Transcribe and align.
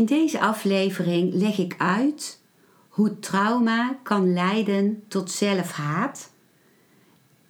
In 0.00 0.06
deze 0.06 0.40
aflevering 0.40 1.34
leg 1.34 1.58
ik 1.58 1.74
uit 1.78 2.40
hoe 2.88 3.18
trauma 3.18 3.98
kan 4.02 4.32
leiden 4.32 5.02
tot 5.08 5.30
zelfhaat 5.30 6.30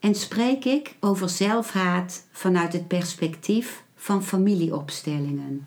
en 0.01 0.15
spreek 0.15 0.65
ik 0.65 0.97
over 1.01 1.29
zelfhaat 1.29 2.27
vanuit 2.31 2.73
het 2.73 2.89
perspectief 2.89 3.85
van 3.95 4.25
familieopstellingen. 4.25 5.67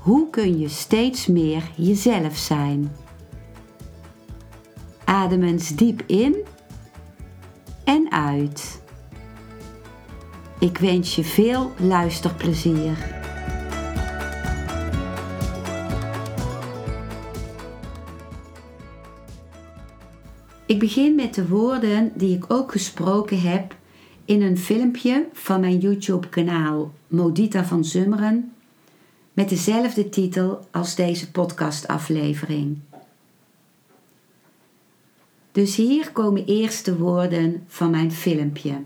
hoe 0.00 0.30
kun 0.30 0.58
je 0.58 0.68
steeds 0.68 1.26
meer 1.26 1.70
jezelf 1.76 2.36
zijn? 2.36 2.92
Adem 5.04 5.42
eens 5.42 5.68
diep 5.68 6.02
in 6.06 6.36
en 7.84 8.12
uit. 8.12 8.82
Ik 10.58 10.78
wens 10.78 11.14
je 11.14 11.24
veel 11.24 11.72
luisterplezier. 11.78 13.18
Ik 20.66 20.78
begin 20.78 21.14
met 21.14 21.34
de 21.34 21.48
woorden 21.48 22.12
die 22.14 22.36
ik 22.36 22.44
ook 22.52 22.72
gesproken 22.72 23.40
heb 23.40 23.74
in 24.24 24.42
een 24.42 24.58
filmpje 24.58 25.26
van 25.32 25.60
mijn 25.60 25.78
YouTube-kanaal 25.78 26.92
Modita 27.08 27.64
van 27.64 27.84
Zummeren 27.84 28.52
met 29.40 29.48
dezelfde 29.48 30.08
titel 30.08 30.68
als 30.70 30.94
deze 30.94 31.30
podcastaflevering. 31.30 32.80
Dus 35.52 35.76
hier 35.76 36.12
komen 36.12 36.44
eerst 36.46 36.84
de 36.84 36.98
woorden 36.98 37.64
van 37.66 37.90
mijn 37.90 38.12
filmpje. 38.12 38.84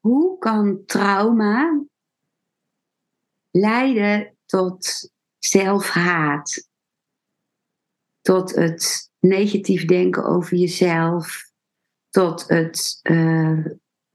Hoe 0.00 0.38
kan 0.38 0.82
trauma 0.86 1.84
leiden 3.50 4.36
tot 4.46 5.10
zelfhaat? 5.38 6.68
Tot 8.20 8.54
het 8.54 9.10
negatief 9.18 9.84
denken 9.84 10.24
over 10.24 10.56
jezelf, 10.56 11.50
tot 12.08 12.48
het 12.48 13.00
uh, 13.02 13.66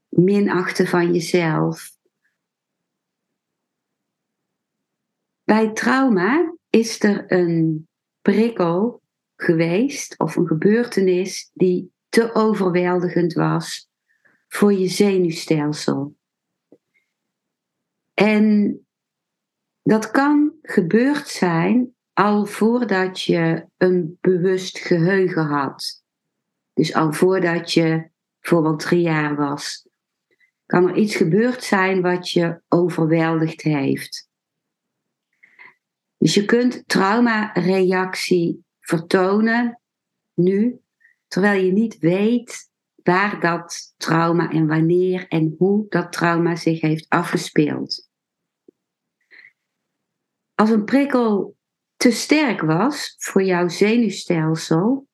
minachten 0.08 0.86
van 0.86 1.12
jezelf, 1.12 2.00
Bij 5.52 5.72
trauma 5.72 6.54
is 6.70 7.02
er 7.02 7.32
een 7.32 7.88
prikkel 8.20 9.02
geweest 9.36 10.18
of 10.18 10.36
een 10.36 10.46
gebeurtenis 10.46 11.50
die 11.54 11.92
te 12.08 12.34
overweldigend 12.34 13.32
was 13.32 13.88
voor 14.48 14.72
je 14.72 14.88
zenuwstelsel. 14.88 16.16
En 18.14 18.78
dat 19.82 20.10
kan 20.10 20.54
gebeurd 20.62 21.28
zijn 21.28 21.94
al 22.12 22.46
voordat 22.46 23.20
je 23.20 23.66
een 23.76 24.18
bewust 24.20 24.78
geheugen 24.78 25.46
had. 25.46 26.04
Dus 26.72 26.94
al 26.94 27.12
voordat 27.12 27.72
je 27.72 28.10
bijvoorbeeld 28.40 28.80
drie 28.80 29.02
jaar 29.02 29.36
was. 29.36 29.88
Kan 30.66 30.88
er 30.88 30.96
iets 30.96 31.16
gebeurd 31.16 31.64
zijn 31.64 32.02
wat 32.02 32.30
je 32.30 32.60
overweldigd 32.68 33.62
heeft. 33.62 34.30
Dus 36.22 36.34
je 36.34 36.44
kunt 36.44 36.88
traumareactie 36.88 38.64
vertonen 38.80 39.80
nu, 40.34 40.80
terwijl 41.26 41.64
je 41.64 41.72
niet 41.72 41.98
weet 41.98 42.70
waar 43.02 43.40
dat 43.40 43.94
trauma 43.96 44.50
en 44.50 44.66
wanneer 44.66 45.28
en 45.28 45.54
hoe 45.58 45.86
dat 45.88 46.12
trauma 46.12 46.56
zich 46.56 46.80
heeft 46.80 47.08
afgespeeld. 47.08 48.08
Als 50.54 50.70
een 50.70 50.84
prikkel 50.84 51.56
te 51.96 52.10
sterk 52.10 52.60
was 52.60 53.14
voor 53.18 53.42
jouw 53.42 53.68
zenuwstelsel, 53.68 55.08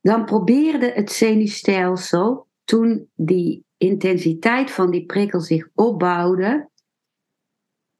dan 0.00 0.24
probeerde 0.24 0.92
het 0.92 1.12
zenuwstelsel 1.12 2.48
toen 2.64 3.10
die 3.14 3.64
intensiteit 3.76 4.70
van 4.70 4.90
die 4.90 5.06
prikkel 5.06 5.40
zich 5.40 5.68
opbouwde, 5.74 6.72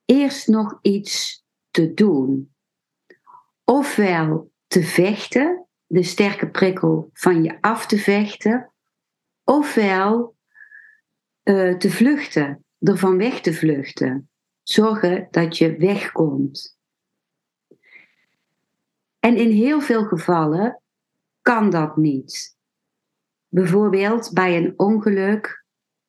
eerst 0.04 0.48
nog 0.48 0.78
iets 0.82 1.44
te 1.70 1.94
doen. 1.94 2.54
Ofwel 3.64 4.52
te 4.66 4.82
vechten, 4.82 5.66
de 5.86 6.02
sterke 6.02 6.48
prikkel 6.48 7.10
van 7.12 7.42
je 7.42 7.60
af 7.60 7.86
te 7.86 7.98
vechten, 7.98 8.72
ofwel 9.44 10.36
uh, 11.44 11.76
te 11.76 11.90
vluchten, 11.90 12.64
ervan 12.78 13.16
weg 13.16 13.40
te 13.40 13.54
vluchten. 13.54 14.28
Zorgen 14.62 15.28
dat 15.30 15.58
je 15.58 15.76
wegkomt. 15.76 16.78
En 19.18 19.36
in 19.36 19.50
heel 19.50 19.80
veel 19.80 20.04
gevallen 20.04 20.82
kan 21.42 21.70
dat 21.70 21.96
niet. 21.96 22.56
Bijvoorbeeld 23.48 24.32
bij 24.32 24.56
een 24.56 24.74
ongeluk, 24.76 25.64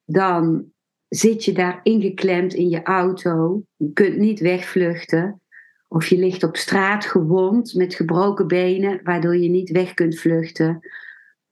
dan 0.06 0.74
zit 1.08 1.46
je 1.46 1.54
daar 1.54 1.80
ingeklemd 1.84 2.54
in 2.54 2.70
je 2.70 2.84
auto. 2.84 3.64
Je 3.76 3.94
kunt 3.94 4.18
niet 4.18 4.40
wegvluchten. 4.40 5.42
Of 5.88 6.08
je 6.08 6.18
ligt 6.18 6.44
op 6.44 6.58
straat 6.58 7.06
gewond 7.06 7.74
met 7.74 7.96
gebroken 7.96 8.48
benen, 8.48 9.04
waardoor 9.04 9.38
je 9.38 9.50
niet 9.50 9.70
weg 9.70 9.94
kunt 9.94 10.20
vluchten. 10.20 10.80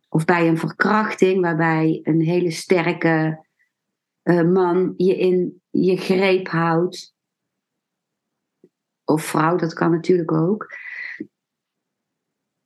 Of 0.09 0.25
bij 0.25 0.47
een 0.47 0.57
verkrachting, 0.57 1.41
waarbij 1.41 1.99
een 2.03 2.21
hele 2.21 2.51
sterke 2.51 3.45
uh, 4.23 4.41
man 4.41 4.93
je 4.97 5.17
in 5.17 5.61
je 5.69 5.97
greep 5.97 6.47
houdt. 6.47 7.13
Of 9.03 9.23
vrouw, 9.23 9.55
dat 9.55 9.73
kan 9.73 9.91
natuurlijk 9.91 10.31
ook. 10.31 10.77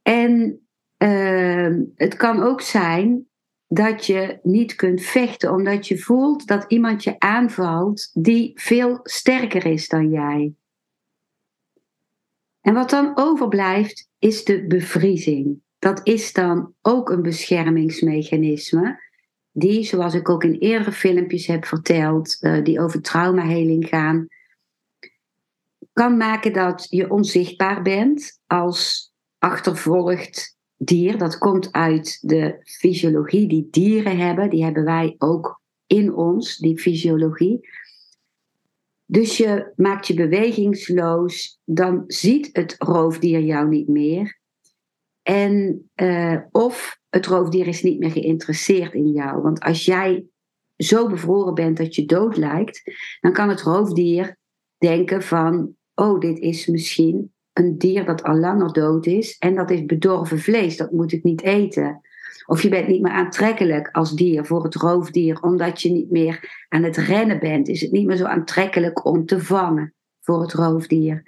En 0.01 0.61
uh, 1.03 1.77
het 1.95 2.15
kan 2.15 2.43
ook 2.43 2.61
zijn 2.61 3.26
dat 3.67 4.05
je 4.05 4.39
niet 4.43 4.75
kunt 4.75 5.01
vechten, 5.01 5.51
omdat 5.51 5.87
je 5.87 5.97
voelt 5.97 6.47
dat 6.47 6.65
iemand 6.67 7.03
je 7.03 7.19
aanvalt 7.19 8.09
die 8.13 8.51
veel 8.55 8.99
sterker 9.03 9.65
is 9.65 9.87
dan 9.87 10.09
jij. 10.09 10.53
En 12.61 12.73
wat 12.73 12.89
dan 12.89 13.11
overblijft 13.17 14.09
is 14.19 14.43
de 14.43 14.67
bevriezing. 14.67 15.61
Dat 15.79 15.99
is 16.03 16.33
dan 16.33 16.73
ook 16.81 17.09
een 17.09 17.21
beschermingsmechanisme, 17.21 19.05
die, 19.51 19.83
zoals 19.83 20.13
ik 20.13 20.29
ook 20.29 20.43
in 20.43 20.53
eerdere 20.53 20.91
filmpjes 20.91 21.47
heb 21.47 21.65
verteld, 21.65 22.37
uh, 22.41 22.63
die 22.63 22.79
over 22.79 23.01
traumaheling 23.01 23.87
gaan, 23.87 24.27
kan 25.93 26.17
maken 26.17 26.53
dat 26.53 26.87
je 26.89 27.11
onzichtbaar 27.11 27.81
bent 27.81 28.39
als 28.47 29.11
achtervolgd 29.37 30.56
dier. 30.77 31.17
Dat 31.17 31.37
komt 31.37 31.71
uit 31.71 32.19
de 32.21 32.57
fysiologie 32.63 33.47
die 33.47 33.67
dieren 33.71 34.17
hebben. 34.17 34.49
Die 34.49 34.63
hebben 34.63 34.83
wij 34.83 35.15
ook 35.17 35.61
in 35.87 36.13
ons, 36.13 36.57
die 36.57 36.79
fysiologie. 36.79 37.69
Dus 39.05 39.37
je 39.37 39.73
maakt 39.75 40.07
je 40.07 40.13
bewegingsloos, 40.13 41.59
dan 41.63 42.03
ziet 42.07 42.49
het 42.53 42.75
roofdier 42.77 43.39
jou 43.39 43.67
niet 43.67 43.87
meer. 43.87 44.39
En, 45.21 45.83
uh, 45.95 46.37
of 46.51 46.99
het 47.09 47.25
roofdier 47.25 47.67
is 47.67 47.83
niet 47.83 47.99
meer 47.99 48.11
geïnteresseerd 48.11 48.93
in 48.93 49.11
jou. 49.11 49.41
Want 49.41 49.59
als 49.59 49.85
jij 49.85 50.25
zo 50.77 51.07
bevroren 51.09 51.53
bent 51.53 51.77
dat 51.77 51.95
je 51.95 52.05
dood 52.05 52.37
lijkt, 52.37 52.81
dan 53.19 53.33
kan 53.33 53.49
het 53.49 53.61
roofdier 53.61 54.37
denken 54.77 55.23
van, 55.23 55.75
oh, 55.95 56.19
dit 56.19 56.39
is 56.39 56.67
misschien 56.67 57.33
een 57.57 57.77
dier 57.77 58.05
dat 58.05 58.23
al 58.23 58.35
langer 58.35 58.73
dood 58.73 59.05
is 59.05 59.37
en 59.37 59.55
dat 59.55 59.71
is 59.71 59.85
bedorven 59.85 60.39
vlees, 60.39 60.77
dat 60.77 60.91
moet 60.91 61.11
ik 61.11 61.23
niet 61.23 61.41
eten. 61.41 62.01
Of 62.45 62.61
je 62.61 62.69
bent 62.69 62.87
niet 62.87 63.01
meer 63.01 63.11
aantrekkelijk 63.11 63.89
als 63.91 64.15
dier 64.15 64.45
voor 64.45 64.63
het 64.63 64.75
roofdier, 64.75 65.41
omdat 65.41 65.81
je 65.81 65.91
niet 65.91 66.11
meer 66.11 66.65
aan 66.69 66.83
het 66.83 66.97
rennen 66.97 67.39
bent. 67.39 67.67
Is 67.67 67.81
het 67.81 67.91
niet 67.91 68.05
meer 68.05 68.15
zo 68.15 68.25
aantrekkelijk 68.25 69.05
om 69.05 69.25
te 69.25 69.39
vangen 69.39 69.93
voor 70.21 70.41
het 70.41 70.53
roofdier. 70.53 71.23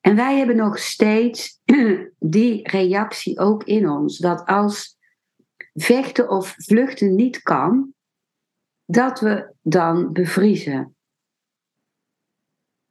En 0.00 0.16
wij 0.16 0.36
hebben 0.38 0.56
nog 0.56 0.78
steeds 0.78 1.60
die 2.18 2.68
reactie 2.68 3.38
ook 3.38 3.64
in 3.64 3.88
ons. 3.88 4.18
Dat 4.18 4.44
als 4.46 4.96
vechten 5.72 6.28
of 6.28 6.54
vluchten 6.58 7.14
niet 7.14 7.42
kan, 7.42 7.94
dat 8.84 9.20
we 9.20 9.54
dan 9.62 10.12
bevriezen. 10.12 10.96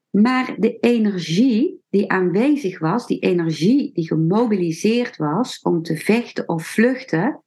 Maar 0.09 0.55
de 0.57 0.79
energie 0.79 1.82
die 1.93 2.11
aanwezig 2.11 2.79
was, 2.79 3.05
die 3.07 3.19
energie 3.19 3.93
die 3.93 4.07
gemobiliseerd 4.07 5.17
was 5.17 5.61
om 5.61 5.83
te 5.83 5.97
vechten 5.97 6.49
of 6.49 6.65
vluchten, 6.65 7.43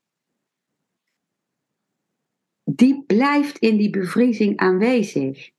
die 2.64 3.04
blijft 3.06 3.58
in 3.58 3.76
die 3.76 3.90
bevriezing 3.90 4.56
aanwezig. 4.56 5.50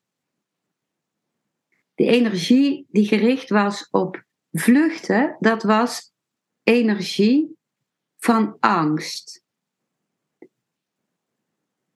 De 1.95 2.05
energie 2.05 2.87
die 2.89 3.07
gericht 3.07 3.49
was 3.49 3.89
op 3.89 4.23
vluchten, 4.51 5.35
dat 5.39 5.63
was 5.63 6.13
energie 6.63 7.57
van 8.17 8.57
angst. 8.59 9.43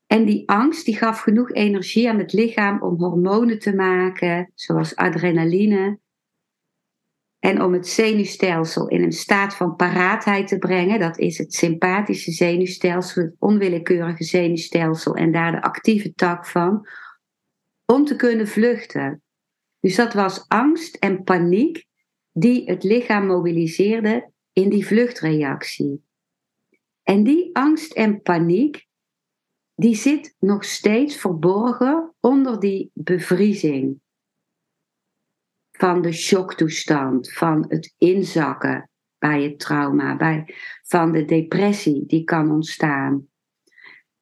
En 0.07 0.25
die 0.25 0.49
angst 0.49 0.85
die 0.85 0.97
gaf 0.97 1.19
genoeg 1.19 1.51
energie 1.51 2.09
aan 2.09 2.19
het 2.19 2.33
lichaam 2.33 2.81
om 2.81 2.95
hormonen 2.95 3.59
te 3.59 3.75
maken, 3.75 4.51
zoals 4.55 4.95
adrenaline. 4.95 6.00
En 7.41 7.61
om 7.61 7.73
het 7.73 7.87
zenuwstelsel 7.87 8.87
in 8.87 9.03
een 9.03 9.11
staat 9.11 9.55
van 9.55 9.75
paraatheid 9.75 10.47
te 10.47 10.57
brengen, 10.57 10.99
dat 10.99 11.19
is 11.19 11.37
het 11.37 11.53
sympathische 11.53 12.31
zenuwstelsel, 12.31 13.21
het 13.21 13.35
onwillekeurige 13.39 14.23
zenuwstelsel 14.23 15.15
en 15.15 15.31
daar 15.31 15.51
de 15.51 15.61
actieve 15.61 16.13
tak 16.13 16.45
van, 16.45 16.87
om 17.85 18.05
te 18.05 18.15
kunnen 18.15 18.47
vluchten. 18.47 19.23
Dus 19.79 19.95
dat 19.95 20.13
was 20.13 20.45
angst 20.47 20.95
en 20.95 21.23
paniek 21.23 21.85
die 22.31 22.63
het 22.65 22.83
lichaam 22.83 23.25
mobiliseerde 23.25 24.31
in 24.53 24.69
die 24.69 24.85
vluchtreactie. 24.85 26.03
En 27.03 27.23
die 27.23 27.49
angst 27.53 27.93
en 27.93 28.21
paniek, 28.21 28.87
die 29.75 29.95
zit 29.95 30.35
nog 30.39 30.63
steeds 30.63 31.15
verborgen 31.15 32.13
onder 32.19 32.59
die 32.59 32.91
bevriezing 32.93 34.01
van 35.81 36.01
de 36.01 36.11
shocktoestand, 36.11 37.31
van 37.31 37.65
het 37.67 37.93
inzakken 37.97 38.89
bij 39.17 39.43
het 39.43 39.59
trauma, 39.59 40.15
bij, 40.15 40.55
van 40.83 41.11
de 41.11 41.25
depressie 41.25 42.05
die 42.05 42.23
kan 42.23 42.51
ontstaan. 42.51 43.27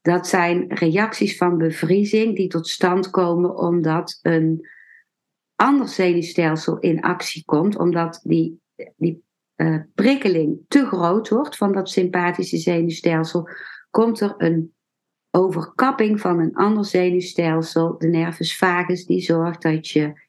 Dat 0.01 0.27
zijn 0.27 0.73
reacties 0.73 1.38
van 1.38 1.57
bevriezing 1.57 2.35
die 2.35 2.47
tot 2.47 2.67
stand 2.67 3.09
komen 3.09 3.57
omdat 3.57 4.19
een 4.21 4.67
ander 5.56 5.88
zenuwstelsel 5.88 6.79
in 6.79 7.01
actie 7.01 7.45
komt, 7.45 7.77
omdat 7.77 8.19
die, 8.23 8.61
die 8.95 9.23
uh, 9.56 9.79
prikkeling 9.94 10.59
te 10.67 10.85
groot 10.85 11.29
wordt 11.29 11.57
van 11.57 11.71
dat 11.71 11.89
sympathische 11.89 12.57
zenuwstelsel, 12.57 13.50
komt 13.89 14.19
er 14.19 14.33
een 14.38 14.73
overkapping 15.31 16.19
van 16.19 16.39
een 16.39 16.56
ander 16.56 16.85
zenuwstelsel, 16.85 17.97
de 17.97 18.07
nervus 18.07 18.57
vagus, 18.57 19.06
die 19.06 19.21
zorgt 19.21 19.61
dat 19.61 19.88
je 19.88 20.27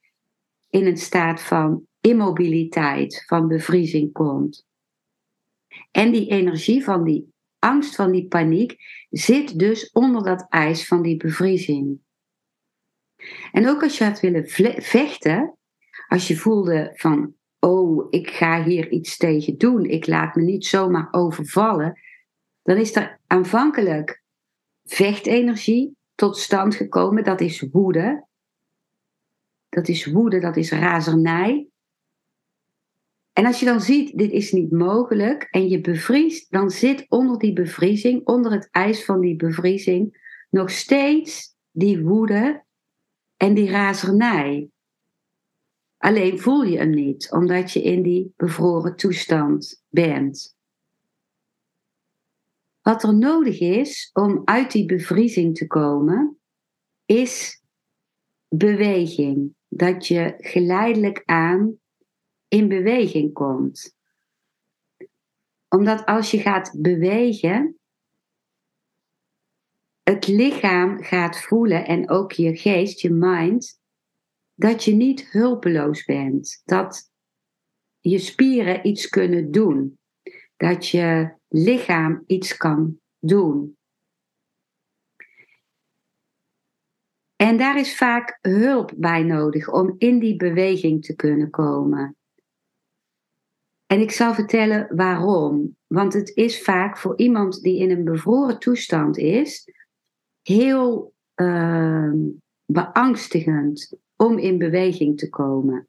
in 0.71 0.87
een 0.87 0.97
staat 0.97 1.43
van 1.43 1.87
immobiliteit, 2.01 3.25
van 3.27 3.49
bevriezing 3.49 4.13
komt. 4.13 4.67
En 5.91 6.13
die 6.13 6.31
energie 6.31 6.85
van 6.85 7.05
die 7.05 7.33
angst, 7.59 7.95
van 7.95 8.11
die 8.13 8.27
paniek, 8.27 8.77
zit 9.11 9.59
dus 9.59 9.91
onder 9.91 10.25
dat 10.25 10.47
ijs 10.49 10.87
van 10.87 11.03
die 11.03 11.17
bevriezing. 11.17 12.01
En 13.53 13.69
ook 13.69 13.83
als 13.83 13.99
je 13.99 14.05
had 14.05 14.21
willen 14.21 14.49
vechten, 14.83 15.57
als 16.09 16.29
je 16.29 16.37
voelde 16.37 16.91
van, 16.95 17.35
oh, 17.59 18.07
ik 18.11 18.31
ga 18.31 18.65
hier 18.65 18.91
iets 18.91 19.17
tegen 19.17 19.59
doen, 19.59 19.85
ik 19.85 20.07
laat 20.07 20.35
me 20.35 20.43
niet 20.43 20.67
zomaar 20.67 21.09
overvallen, 21.11 22.01
dan 22.63 22.77
is 22.77 22.97
er 22.97 23.21
aanvankelijk 23.27 24.23
vechtenergie 24.85 25.97
tot 26.15 26.37
stand 26.37 26.75
gekomen, 26.75 27.25
dat 27.25 27.41
is 27.41 27.67
woede. 27.71 28.29
Dat 29.71 29.89
is 29.89 30.07
woede, 30.07 30.41
dat 30.41 30.57
is 30.57 30.71
razernij. 30.71 31.69
En 33.33 33.47
als 33.47 33.59
je 33.61 33.67
dan 33.67 33.81
ziet, 33.81 34.19
dit 34.19 34.31
is 34.31 34.53
niet 34.53 34.71
mogelijk 34.71 35.43
en 35.43 35.69
je 35.69 35.81
bevriest, 35.81 36.51
dan 36.51 36.71
zit 36.71 37.07
onder 37.09 37.39
die 37.39 37.53
bevriezing, 37.53 38.27
onder 38.27 38.53
het 38.53 38.69
ijs 38.71 39.05
van 39.05 39.21
die 39.21 39.37
bevriezing, 39.37 40.29
nog 40.51 40.71
steeds 40.71 41.57
die 41.71 42.03
woede 42.03 42.65
en 43.37 43.55
die 43.55 43.71
razernij. 43.71 44.71
Alleen 45.97 46.39
voel 46.39 46.63
je 46.63 46.79
hem 46.79 46.91
niet, 46.91 47.33
omdat 47.33 47.73
je 47.73 47.83
in 47.83 48.03
die 48.03 48.33
bevroren 48.37 48.97
toestand 48.97 49.85
bent. 49.89 50.57
Wat 52.81 53.03
er 53.03 53.15
nodig 53.15 53.61
is 53.61 54.11
om 54.13 54.43
uit 54.45 54.73
die 54.73 54.87
bevriezing 54.87 55.57
te 55.57 55.67
komen, 55.67 56.41
is 57.05 57.60
beweging. 58.55 59.55
Dat 59.69 60.07
je 60.07 60.35
geleidelijk 60.39 61.23
aan 61.25 61.81
in 62.49 62.69
beweging 62.69 63.33
komt. 63.33 63.95
Omdat 65.69 66.07
als 66.07 66.31
je 66.31 66.39
gaat 66.39 66.75
bewegen, 66.79 67.79
het 70.03 70.27
lichaam 70.27 71.03
gaat 71.03 71.41
voelen 71.41 71.87
en 71.87 72.11
ook 72.11 72.33
je 72.33 72.57
geest, 72.57 73.01
je 73.01 73.11
mind, 73.11 73.81
dat 74.55 74.85
je 74.85 74.93
niet 74.93 75.31
hulpeloos 75.31 76.05
bent. 76.05 76.63
Dat 76.65 77.11
je 78.01 78.19
spieren 78.19 78.87
iets 78.87 79.09
kunnen 79.09 79.51
doen. 79.51 79.99
Dat 80.57 80.89
je 80.89 81.35
lichaam 81.49 82.23
iets 82.27 82.57
kan 82.57 83.01
doen. 83.19 83.79
En 87.41 87.57
daar 87.57 87.79
is 87.79 87.97
vaak 87.97 88.39
hulp 88.41 88.93
bij 88.97 89.23
nodig 89.23 89.73
om 89.73 89.95
in 89.99 90.19
die 90.19 90.37
beweging 90.37 91.05
te 91.05 91.17
kunnen 91.17 91.51
komen. 91.51 92.17
En 93.87 94.01
ik 94.01 94.11
zal 94.11 94.35
vertellen 94.35 94.97
waarom. 94.97 95.77
Want 95.87 96.13
het 96.13 96.37
is 96.37 96.63
vaak 96.63 96.99
voor 96.99 97.19
iemand 97.19 97.63
die 97.63 97.79
in 97.79 97.91
een 97.91 98.05
bevroren 98.05 98.59
toestand 98.59 99.19
is, 99.19 99.73
heel 100.43 101.15
uh, 101.35 102.13
beangstigend 102.65 103.97
om 104.17 104.39
in 104.39 104.59
beweging 104.59 105.19
te 105.19 105.29
komen. 105.29 105.89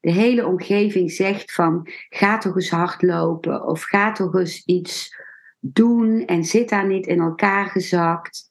De 0.00 0.12
hele 0.12 0.46
omgeving 0.46 1.10
zegt 1.10 1.52
van 1.52 1.88
ga 2.08 2.38
toch 2.38 2.54
eens 2.54 2.70
hardlopen 2.70 3.64
of 3.64 3.82
ga 3.82 4.12
toch 4.12 4.34
eens 4.34 4.64
iets 4.64 5.16
doen 5.58 6.24
en 6.24 6.44
zit 6.44 6.68
daar 6.68 6.86
niet 6.86 7.06
in 7.06 7.20
elkaar 7.20 7.66
gezakt. 7.66 8.50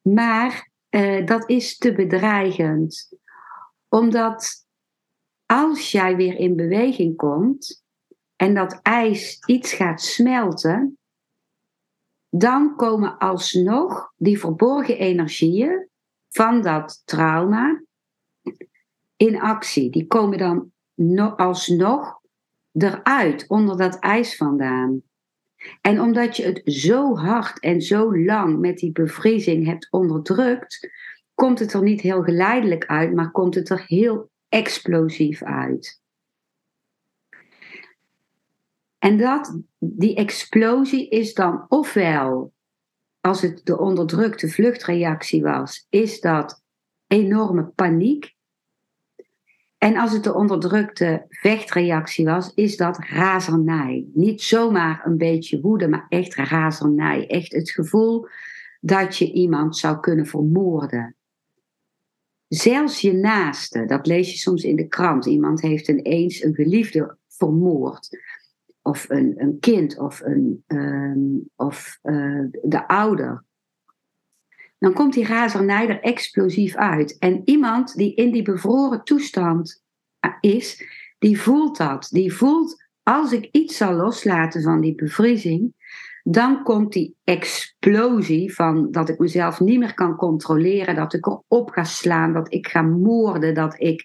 Maar 0.00 0.70
uh, 0.92 1.26
dat 1.26 1.48
is 1.48 1.78
te 1.78 1.92
bedreigend. 1.92 3.18
Omdat 3.88 4.66
als 5.46 5.90
jij 5.90 6.16
weer 6.16 6.38
in 6.38 6.56
beweging 6.56 7.16
komt 7.16 7.84
en 8.36 8.54
dat 8.54 8.80
ijs 8.82 9.42
iets 9.46 9.72
gaat 9.72 10.02
smelten, 10.02 10.98
dan 12.28 12.76
komen 12.76 13.18
alsnog 13.18 14.12
die 14.16 14.38
verborgen 14.38 14.98
energieën 14.98 15.88
van 16.28 16.62
dat 16.62 17.02
trauma 17.04 17.82
in 19.16 19.40
actie. 19.40 19.90
Die 19.90 20.06
komen 20.06 20.38
dan 20.38 20.72
alsnog 21.36 22.20
eruit, 22.72 23.44
onder 23.48 23.76
dat 23.76 23.98
ijs 23.98 24.36
vandaan. 24.36 25.02
En 25.80 26.00
omdat 26.00 26.36
je 26.36 26.44
het 26.44 26.60
zo 26.64 27.16
hard 27.16 27.60
en 27.60 27.82
zo 27.82 28.18
lang 28.18 28.58
met 28.58 28.78
die 28.78 28.92
bevriezing 28.92 29.66
hebt 29.66 29.88
onderdrukt, 29.90 30.90
komt 31.34 31.58
het 31.58 31.72
er 31.72 31.82
niet 31.82 32.00
heel 32.00 32.22
geleidelijk 32.22 32.86
uit, 32.86 33.14
maar 33.14 33.30
komt 33.30 33.54
het 33.54 33.68
er 33.68 33.84
heel 33.86 34.30
explosief 34.48 35.42
uit. 35.42 36.00
En 38.98 39.18
dat, 39.18 39.58
die 39.78 40.14
explosie 40.14 41.08
is 41.08 41.34
dan 41.34 41.64
ofwel, 41.68 42.52
als 43.20 43.40
het 43.40 43.60
de 43.64 43.78
onderdrukte 43.78 44.48
vluchtreactie 44.48 45.42
was, 45.42 45.86
is 45.88 46.20
dat 46.20 46.62
enorme 47.06 47.64
paniek. 47.64 48.34
En 49.82 49.96
als 49.96 50.12
het 50.12 50.24
de 50.24 50.34
onderdrukte 50.34 51.26
vechtreactie 51.28 52.24
was, 52.24 52.54
is 52.54 52.76
dat 52.76 52.98
razernij. 52.98 54.06
Niet 54.14 54.42
zomaar 54.42 55.02
een 55.04 55.16
beetje 55.16 55.60
woede, 55.60 55.88
maar 55.88 56.06
echt 56.08 56.34
razernij. 56.34 57.26
Echt 57.26 57.52
het 57.52 57.70
gevoel 57.70 58.26
dat 58.80 59.16
je 59.16 59.32
iemand 59.32 59.76
zou 59.76 60.00
kunnen 60.00 60.26
vermoorden. 60.26 61.16
Zelfs 62.48 63.00
je 63.00 63.12
naaste, 63.12 63.84
dat 63.84 64.06
lees 64.06 64.30
je 64.30 64.38
soms 64.38 64.64
in 64.64 64.76
de 64.76 64.88
krant. 64.88 65.26
Iemand 65.26 65.60
heeft 65.60 65.88
ineens 65.88 66.42
een 66.42 66.54
geliefde 66.54 67.16
vermoord. 67.28 68.08
Of 68.82 69.10
een, 69.10 69.34
een 69.36 69.58
kind, 69.60 69.98
of, 69.98 70.20
een, 70.20 70.64
um, 70.66 71.50
of 71.56 71.98
uh, 72.02 72.44
de 72.62 72.88
ouder 72.88 73.44
dan 74.82 74.92
komt 74.92 75.12
die 75.12 75.26
razernij 75.26 75.88
er 75.88 76.00
explosief 76.00 76.74
uit. 76.74 77.18
En 77.18 77.42
iemand 77.44 77.94
die 77.94 78.14
in 78.14 78.32
die 78.32 78.42
bevroren 78.42 79.04
toestand 79.04 79.84
is, 80.40 80.84
die 81.18 81.40
voelt 81.40 81.76
dat. 81.76 82.08
Die 82.10 82.32
voelt, 82.32 82.84
als 83.02 83.32
ik 83.32 83.48
iets 83.52 83.76
zal 83.76 83.94
loslaten 83.94 84.62
van 84.62 84.80
die 84.80 84.94
bevriezing, 84.94 85.74
dan 86.22 86.62
komt 86.62 86.92
die 86.92 87.16
explosie 87.24 88.54
van 88.54 88.90
dat 88.90 89.08
ik 89.08 89.18
mezelf 89.18 89.60
niet 89.60 89.78
meer 89.78 89.94
kan 89.94 90.16
controleren, 90.16 90.94
dat 90.94 91.14
ik 91.14 91.26
erop 91.26 91.70
ga 91.70 91.84
slaan, 91.84 92.32
dat 92.32 92.52
ik 92.52 92.66
ga 92.66 92.82
moorden, 92.82 93.54
dat 93.54 93.80
ik 93.80 94.04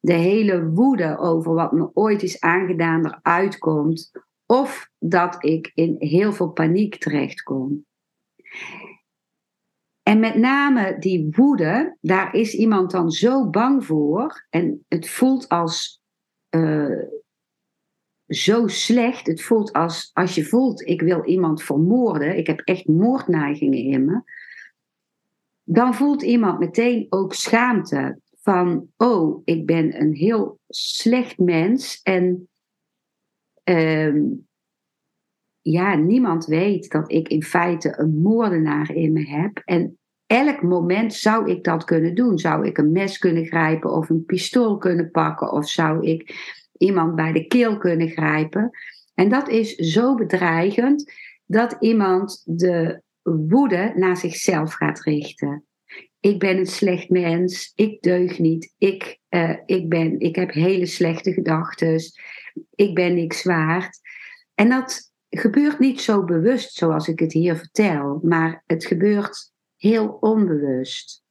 de 0.00 0.12
hele 0.12 0.64
woede 0.68 1.18
over 1.18 1.54
wat 1.54 1.72
me 1.72 1.90
ooit 1.92 2.22
is 2.22 2.40
aangedaan 2.40 3.06
eruit 3.06 3.58
komt, 3.58 4.10
of 4.46 4.90
dat 4.98 5.44
ik 5.44 5.70
in 5.74 5.96
heel 5.98 6.32
veel 6.32 6.48
paniek 6.48 6.98
terechtkom. 6.98 7.84
En 10.04 10.20
met 10.20 10.34
name 10.34 10.96
die 10.98 11.28
woede, 11.30 11.96
daar 12.00 12.34
is 12.34 12.54
iemand 12.54 12.90
dan 12.90 13.10
zo 13.10 13.50
bang 13.50 13.84
voor. 13.84 14.46
En 14.50 14.84
het 14.88 15.08
voelt 15.08 15.48
als 15.48 16.00
uh, 16.50 17.02
zo 18.26 18.66
slecht. 18.66 19.26
Het 19.26 19.42
voelt 19.42 19.72
als, 19.72 20.10
als 20.12 20.34
je 20.34 20.44
voelt, 20.44 20.86
ik 20.88 21.00
wil 21.00 21.24
iemand 21.24 21.62
vermoorden. 21.62 22.36
Ik 22.36 22.46
heb 22.46 22.60
echt 22.60 22.86
moordneigingen 22.86 23.78
in 23.78 24.04
me. 24.04 24.22
Dan 25.62 25.94
voelt 25.94 26.22
iemand 26.22 26.58
meteen 26.58 27.06
ook 27.08 27.34
schaamte. 27.34 28.20
Van, 28.40 28.88
oh, 28.96 29.42
ik 29.44 29.66
ben 29.66 30.00
een 30.00 30.14
heel 30.14 30.58
slecht 30.68 31.38
mens. 31.38 32.00
En 32.02 32.48
uh, 33.64 34.32
ja, 35.70 35.94
niemand 35.94 36.46
weet 36.46 36.90
dat 36.90 37.12
ik 37.12 37.28
in 37.28 37.42
feite 37.42 37.94
een 37.96 38.18
moordenaar 38.22 38.94
in 38.94 39.12
me 39.12 39.26
heb. 39.26 39.62
En 39.64 39.98
elk 40.26 40.62
moment 40.62 41.14
zou 41.14 41.50
ik 41.50 41.64
dat 41.64 41.84
kunnen 41.84 42.14
doen. 42.14 42.38
Zou 42.38 42.66
ik 42.66 42.78
een 42.78 42.92
mes 42.92 43.18
kunnen 43.18 43.46
grijpen 43.46 43.90
of 43.90 44.08
een 44.08 44.24
pistool 44.24 44.78
kunnen 44.78 45.10
pakken 45.10 45.52
of 45.52 45.68
zou 45.68 46.06
ik 46.06 46.34
iemand 46.78 47.14
bij 47.14 47.32
de 47.32 47.46
keel 47.46 47.78
kunnen 47.78 48.08
grijpen. 48.08 48.70
En 49.14 49.28
dat 49.28 49.48
is 49.48 49.74
zo 49.74 50.14
bedreigend 50.14 51.12
dat 51.46 51.76
iemand 51.80 52.42
de 52.44 53.02
woede 53.22 53.92
naar 53.96 54.16
zichzelf 54.16 54.72
gaat 54.72 55.00
richten. 55.00 55.64
Ik 56.20 56.38
ben 56.38 56.58
een 56.58 56.66
slecht 56.66 57.08
mens, 57.08 57.72
ik 57.74 58.02
deug 58.02 58.38
niet, 58.38 58.74
ik, 58.78 59.18
uh, 59.30 59.56
ik, 59.66 59.88
ben, 59.88 60.20
ik 60.20 60.36
heb 60.36 60.52
hele 60.52 60.86
slechte 60.86 61.32
gedachten, 61.32 62.00
ik 62.74 62.94
ben 62.94 63.14
niks 63.14 63.42
waard. 63.42 63.98
En 64.54 64.68
dat 64.68 65.12
gebeurt 65.38 65.78
niet 65.78 66.00
zo 66.00 66.24
bewust 66.24 66.74
zoals 66.74 67.08
ik 67.08 67.18
het 67.18 67.32
hier 67.32 67.56
vertel, 67.56 68.20
maar 68.22 68.62
het 68.66 68.86
gebeurt 68.86 69.52
heel 69.76 70.16
onbewust. 70.20 71.22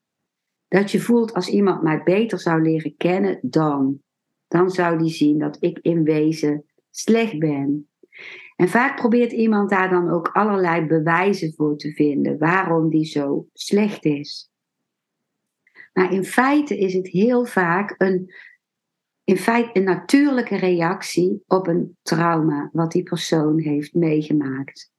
Dat 0.67 0.91
je 0.91 0.99
voelt 0.99 1.33
als 1.33 1.49
iemand 1.49 1.81
mij 1.81 2.03
beter 2.03 2.39
zou 2.39 2.61
leren 2.61 2.97
kennen 2.97 3.39
dan, 3.41 4.01
dan 4.47 4.69
zou 4.69 4.97
die 4.97 5.11
zien 5.11 5.39
dat 5.39 5.57
ik 5.59 5.79
in 5.81 6.03
wezen 6.03 6.65
slecht 6.89 7.39
ben. 7.39 7.89
En 8.55 8.69
vaak 8.69 8.95
probeert 8.95 9.31
iemand 9.31 9.69
daar 9.69 9.89
dan 9.89 10.09
ook 10.09 10.27
allerlei 10.27 10.85
bewijzen 10.85 11.53
voor 11.53 11.77
te 11.77 11.93
vinden 11.93 12.37
waarom 12.37 12.89
die 12.89 13.05
zo 13.05 13.47
slecht 13.53 14.05
is. 14.05 14.51
Maar 15.93 16.13
in 16.13 16.25
feite 16.25 16.77
is 16.77 16.93
het 16.93 17.07
heel 17.07 17.45
vaak 17.45 17.95
een 17.97 18.33
in 19.23 19.37
feite 19.37 19.69
een 19.73 19.83
natuurlijke 19.83 20.55
reactie 20.55 21.43
op 21.47 21.67
een 21.67 21.97
trauma 22.01 22.69
wat 22.73 22.91
die 22.91 23.03
persoon 23.03 23.59
heeft 23.59 23.93
meegemaakt. 23.93 24.91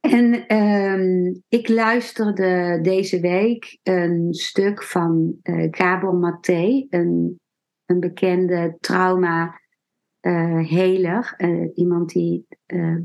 En 0.00 0.56
um, 0.56 1.42
ik 1.48 1.68
luisterde 1.68 2.78
deze 2.82 3.20
week 3.20 3.78
een 3.82 4.34
stuk 4.34 4.82
van 4.82 5.36
uh, 5.42 5.66
Gabor 5.70 6.14
Maté, 6.14 6.86
een, 6.88 7.40
een 7.86 8.00
bekende 8.00 8.76
trauma-heler, 8.80 11.34
uh, 11.38 11.48
uh, 11.48 11.70
iemand 11.74 12.12
die 12.12 12.46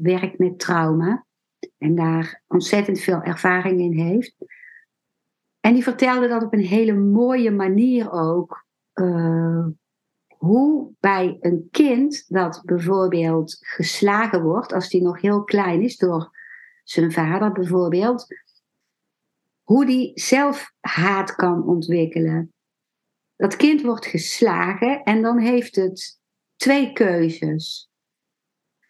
werkt 0.01 0.37
met 0.37 0.59
trauma 0.59 1.25
en 1.77 1.95
daar 1.95 2.41
ontzettend 2.47 2.99
veel 2.99 3.21
ervaring 3.21 3.79
in 3.79 3.93
heeft. 3.93 4.35
En 5.65 5.73
die 5.73 5.83
vertelde 5.83 6.27
dat 6.27 6.43
op 6.43 6.53
een 6.53 6.65
hele 6.65 6.93
mooie 6.93 7.51
manier 7.51 8.11
ook. 8.11 8.65
Uh, 8.93 9.65
hoe 10.27 10.93
bij 10.99 11.37
een 11.39 11.67
kind 11.71 12.25
dat 12.27 12.61
bijvoorbeeld 12.65 13.57
geslagen 13.59 14.43
wordt, 14.43 14.73
als 14.73 14.89
die 14.89 15.01
nog 15.01 15.21
heel 15.21 15.43
klein 15.43 15.81
is 15.81 15.97
door 15.97 16.37
zijn 16.83 17.11
vader 17.11 17.51
bijvoorbeeld, 17.51 18.27
hoe 19.61 19.85
die 19.85 20.11
zelf 20.13 20.73
haat 20.79 21.35
kan 21.35 21.67
ontwikkelen. 21.67 22.53
Dat 23.35 23.55
kind 23.55 23.81
wordt 23.81 24.05
geslagen 24.05 25.03
en 25.03 25.21
dan 25.21 25.37
heeft 25.37 25.75
het 25.75 26.19
twee 26.55 26.93
keuzes. 26.93 27.89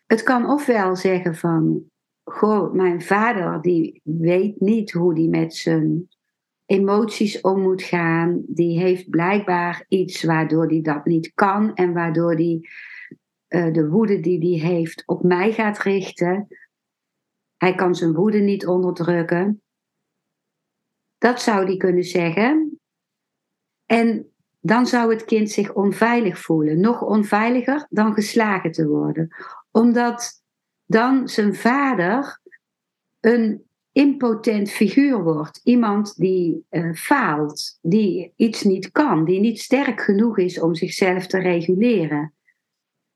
Het 0.05 0.23
kan 0.23 0.49
ofwel 0.49 0.95
zeggen 0.95 1.35
van, 1.35 1.83
goh, 2.23 2.73
mijn 2.73 3.01
vader 3.01 3.61
die 3.61 4.01
weet 4.03 4.59
niet 4.59 4.91
hoe 4.91 5.13
die 5.13 5.29
met 5.29 5.55
zijn 5.55 6.07
emoties 6.65 7.41
om 7.41 7.61
moet 7.61 7.81
gaan. 7.81 8.43
Die 8.47 8.79
heeft 8.79 9.09
blijkbaar 9.09 9.85
iets 9.87 10.23
waardoor 10.23 10.67
hij 10.67 10.81
dat 10.81 11.05
niet 11.05 11.31
kan 11.33 11.73
en 11.73 11.93
waardoor 11.93 12.33
hij 12.33 12.69
uh, 13.49 13.73
de 13.73 13.89
woede 13.89 14.19
die 14.19 14.61
hij 14.61 14.69
heeft 14.69 15.03
op 15.05 15.23
mij 15.23 15.51
gaat 15.51 15.79
richten. 15.79 16.47
Hij 17.57 17.75
kan 17.75 17.95
zijn 17.95 18.13
woede 18.13 18.39
niet 18.39 18.67
onderdrukken. 18.67 19.61
Dat 21.17 21.41
zou 21.41 21.65
hij 21.65 21.77
kunnen 21.77 22.03
zeggen. 22.03 22.79
En 23.85 24.33
dan 24.59 24.87
zou 24.87 25.13
het 25.13 25.25
kind 25.25 25.51
zich 25.51 25.73
onveilig 25.73 26.39
voelen, 26.39 26.79
nog 26.79 27.01
onveiliger 27.01 27.85
dan 27.89 28.13
geslagen 28.13 28.71
te 28.71 28.87
worden, 28.87 29.35
omdat 29.71 30.43
dan 30.85 31.27
zijn 31.27 31.55
vader 31.55 32.39
een 33.19 33.67
impotent 33.93 34.71
figuur 34.71 35.23
wordt. 35.23 35.59
Iemand 35.63 36.17
die 36.17 36.65
uh, 36.69 36.93
faalt, 36.93 37.77
die 37.81 38.33
iets 38.35 38.63
niet 38.63 38.91
kan, 38.91 39.25
die 39.25 39.39
niet 39.39 39.59
sterk 39.59 40.01
genoeg 40.01 40.37
is 40.37 40.59
om 40.59 40.75
zichzelf 40.75 41.27
te 41.27 41.39
reguleren. 41.39 42.33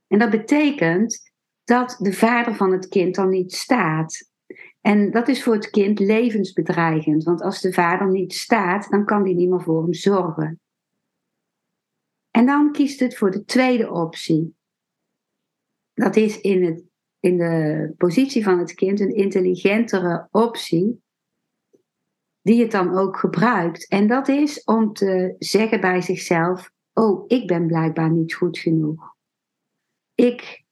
En 0.08 0.20
dat 0.20 0.30
betekent 0.30 1.32
dat 1.64 1.98
de 2.00 2.14
vader 2.14 2.56
van 2.56 2.72
het 2.72 2.88
kind 2.88 3.16
dan 3.16 3.30
niet 3.30 3.54
staat. 3.54 4.32
En 4.82 5.12
dat 5.12 5.28
is 5.28 5.44
voor 5.44 5.54
het 5.54 5.70
kind 5.70 6.00
levensbedreigend, 6.00 7.24
want 7.24 7.42
als 7.42 7.62
de 7.62 7.74
vader 7.74 8.12
niet 8.12 8.34
staat, 8.34 8.90
dan 8.90 9.06
kan 9.06 9.24
die 9.24 9.36
niet 9.36 9.50
meer 9.50 9.62
voor 9.62 9.84
hem 9.84 9.94
zorgen. 9.94 10.60
En 12.32 12.46
dan 12.46 12.72
kiest 12.72 13.00
het 13.00 13.18
voor 13.18 13.32
de 13.32 13.44
tweede 13.44 13.92
optie. 13.92 14.56
Dat 15.94 16.16
is 16.16 16.42
in 16.42 16.64
het 16.64 16.84
in 17.20 17.38
de 17.38 17.94
positie 17.98 18.44
van 18.44 18.60
het 18.60 18.74
kind 18.74 19.00
een 19.00 19.16
intelligentere 19.16 20.28
optie, 20.32 21.02
die 22.42 22.62
het 22.62 22.72
dan 22.72 22.98
ook 22.98 23.18
gebruikt. 23.18 23.88
En 23.88 24.08
dat 24.08 24.28
is 24.28 24.64
om 24.64 24.94
te 24.94 25.36
zeggen 25.40 25.82
bij 25.82 26.02
zichzelf: 26.02 26.72
Oh, 26.94 27.24
ik 27.28 27.48
ben 27.48 27.68
blijkbaar 27.68 28.12
niet 28.12 28.34
goed 28.34 28.58
genoeg. 28.58 29.16
Ik 30.16 30.66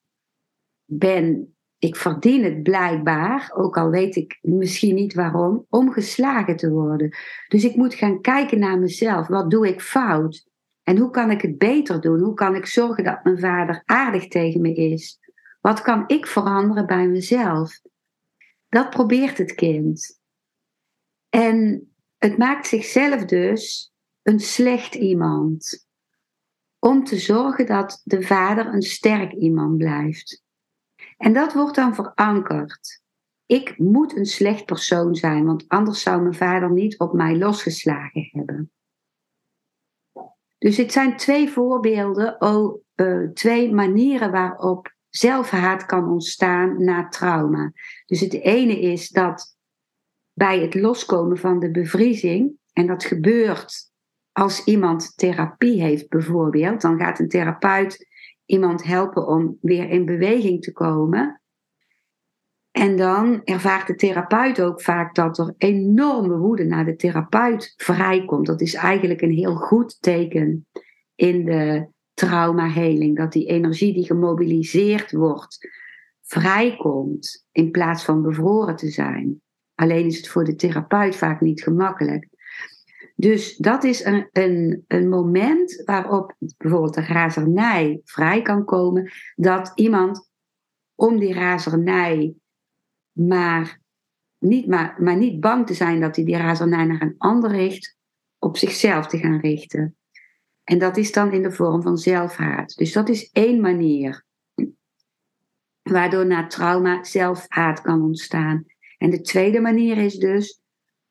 ben, 0.86 1.56
ik 1.78 1.96
verdien 1.96 2.44
het 2.44 2.64
blijkbaar, 2.64 3.52
ook 3.56 3.78
al 3.78 3.90
weet 3.90 4.16
ik 4.16 4.40
misschien 4.42 4.96
niet 4.96 5.14
waarom, 5.14 5.66
om 5.70 5.92
geslagen 5.92 6.56
te 6.56 6.70
worden. 6.70 7.16
Dus 7.48 7.64
ik 7.64 7.75
moet 7.75 7.94
gaan 7.94 8.22
kijken 8.22 8.60
naar 8.60 8.80
mezelf. 8.80 9.28
Wat 9.28 9.52
doe 9.52 9.68
ik 9.68 9.82
fout? 9.82 10.48
En 10.84 10.98
hoe 10.98 11.10
kan 11.10 11.32
ik 11.32 11.42
het 11.42 11.58
beter 11.58 12.02
doen? 12.02 12.20
Hoe 12.20 12.34
kan 12.34 12.56
ik 12.56 12.66
zorgen 12.66 13.04
dat 13.04 13.24
mijn 13.24 13.40
vader 13.40 13.82
aardig 13.86 14.28
tegen 14.28 14.62
me 14.62 14.74
is? 14.74 15.20
Wat 15.65 15.81
kan 15.81 16.03
ik 16.07 16.27
veranderen 16.27 16.86
bij 16.86 17.07
mezelf? 17.07 17.81
Dat 18.69 18.89
probeert 18.89 19.38
het 19.38 19.53
kind. 19.53 20.22
En 21.29 21.89
het 22.17 22.38
maakt 22.38 22.67
zichzelf 22.67 23.25
dus 23.25 23.93
een 24.22 24.39
slecht 24.39 24.95
iemand. 24.95 25.88
Om 26.79 27.03
te 27.03 27.17
zorgen 27.17 27.65
dat 27.65 28.01
de 28.03 28.22
vader 28.22 28.65
een 28.65 28.81
sterk 28.81 29.34
iemand 29.34 29.77
blijft. 29.77 30.43
En 31.17 31.34
dat 31.34 31.53
wordt 31.53 31.75
dan 31.75 31.95
verankerd. 31.95 33.01
Ik 33.45 33.77
moet 33.77 34.15
een 34.17 34.25
slecht 34.25 34.65
persoon 34.65 35.15
zijn, 35.15 35.45
want 35.45 35.67
anders 35.67 36.01
zou 36.01 36.22
mijn 36.22 36.34
vader 36.34 36.72
niet 36.72 37.00
op 37.00 37.13
mij 37.13 37.38
losgeslagen 37.38 38.29
hebben. 38.31 38.72
Dus 40.57 40.77
het 40.77 40.91
zijn 40.91 41.17
twee 41.17 41.50
voorbeelden, 41.50 42.41
oh, 42.41 42.84
twee 43.34 43.74
manieren 43.74 44.31
waarop 44.31 44.95
zelfhaat 45.17 45.86
kan 45.86 46.10
ontstaan 46.10 46.84
na 46.84 47.07
trauma. 47.07 47.72
Dus 48.05 48.19
het 48.19 48.34
ene 48.34 48.79
is 48.79 49.10
dat 49.10 49.57
bij 50.34 50.60
het 50.60 50.75
loskomen 50.75 51.38
van 51.38 51.60
de 51.60 51.72
bevriezing, 51.72 52.53
en 52.74 52.88
dat 52.88 53.03
gebeurt 53.03 53.91
als 54.31 54.63
iemand 54.63 55.17
therapie 55.17 55.81
heeft 55.81 56.10
bijvoorbeeld, 56.10 56.81
dan 56.81 57.00
gaat 57.00 57.19
een 57.19 57.29
therapeut 57.29 58.07
iemand 58.45 58.84
helpen 58.84 59.27
om 59.27 59.57
weer 59.62 59.89
in 59.89 60.05
beweging 60.05 60.62
te 60.62 60.72
komen. 60.72 61.41
En 62.72 62.98
dan 62.98 63.41
ervaart 63.43 63.88
de 63.88 63.95
therapeut 63.95 64.62
ook 64.62 64.81
vaak 64.81 65.15
dat 65.15 65.38
er 65.38 65.53
enorme 65.57 66.38
woede 66.38 66.63
naar 66.63 66.86
de 66.86 66.95
therapeut 66.95 67.74
vrijkomt. 67.77 68.45
Dat 68.45 68.62
is 68.62 68.74
eigenlijk 68.74 69.22
een 69.22 69.31
heel 69.31 69.55
goed 69.55 70.01
teken 70.01 70.67
in 71.15 71.45
de 71.45 71.93
traumaheling. 72.15 73.17
Dat 73.17 73.31
die 73.31 73.48
energie 73.48 73.93
die 73.93 74.05
gemobiliseerd 74.05 75.12
wordt, 75.12 75.69
vrijkomt 76.22 77.48
in 77.51 77.72
plaats 77.72 78.03
van 78.03 78.22
bevroren 78.22 78.75
te 78.75 78.89
zijn. 78.89 79.41
Alleen 79.75 80.05
is 80.05 80.17
het 80.17 80.27
voor 80.27 80.43
de 80.43 80.55
therapeut 80.55 81.15
vaak 81.15 81.41
niet 81.41 81.63
gemakkelijk. 81.63 82.27
Dus 83.15 83.57
dat 83.57 83.84
is 83.84 84.05
een, 84.05 84.29
een, 84.31 84.84
een 84.88 85.10
moment 85.10 85.81
waarop 85.86 86.36
bijvoorbeeld 86.57 86.93
de 86.93 87.05
razernij 87.05 88.01
vrij 88.03 88.41
kan 88.41 88.65
komen. 88.65 89.12
Dat 89.36 89.72
iemand 89.75 90.29
om 90.95 91.19
die 91.19 91.34
razernij 91.34 92.34
maar 93.12 93.81
niet, 94.38 94.67
maar, 94.67 94.95
maar 95.00 95.17
niet 95.17 95.39
bang 95.39 95.67
te 95.67 95.74
zijn 95.74 96.00
dat 96.00 96.15
hij 96.15 96.25
die 96.25 96.38
razernij 96.38 96.86
naar 96.86 97.01
een 97.01 97.15
ander 97.17 97.51
richt, 97.51 97.98
op 98.39 98.57
zichzelf 98.57 99.07
te 99.07 99.17
gaan 99.17 99.39
richten. 99.39 99.95
En 100.65 100.77
dat 100.77 100.98
is 100.98 101.12
dan 101.12 101.34
in 101.34 101.41
de 101.41 101.51
vorm 101.51 101.81
van 101.81 101.98
zelfhaat. 101.98 102.75
Dus 102.75 102.93
dat 102.93 103.10
is 103.10 103.29
één 103.31 103.62
manier 103.62 104.24
waardoor 105.81 106.25
na 106.25 106.48
trauma 106.48 107.03
zelfhaat 107.03 107.81
kan 107.81 108.01
ontstaan. 108.01 108.65
En 108.98 109.10
de 109.10 109.22
tweede 109.22 109.60
manier 109.60 109.98
is 109.98 110.15
dus 110.17 110.62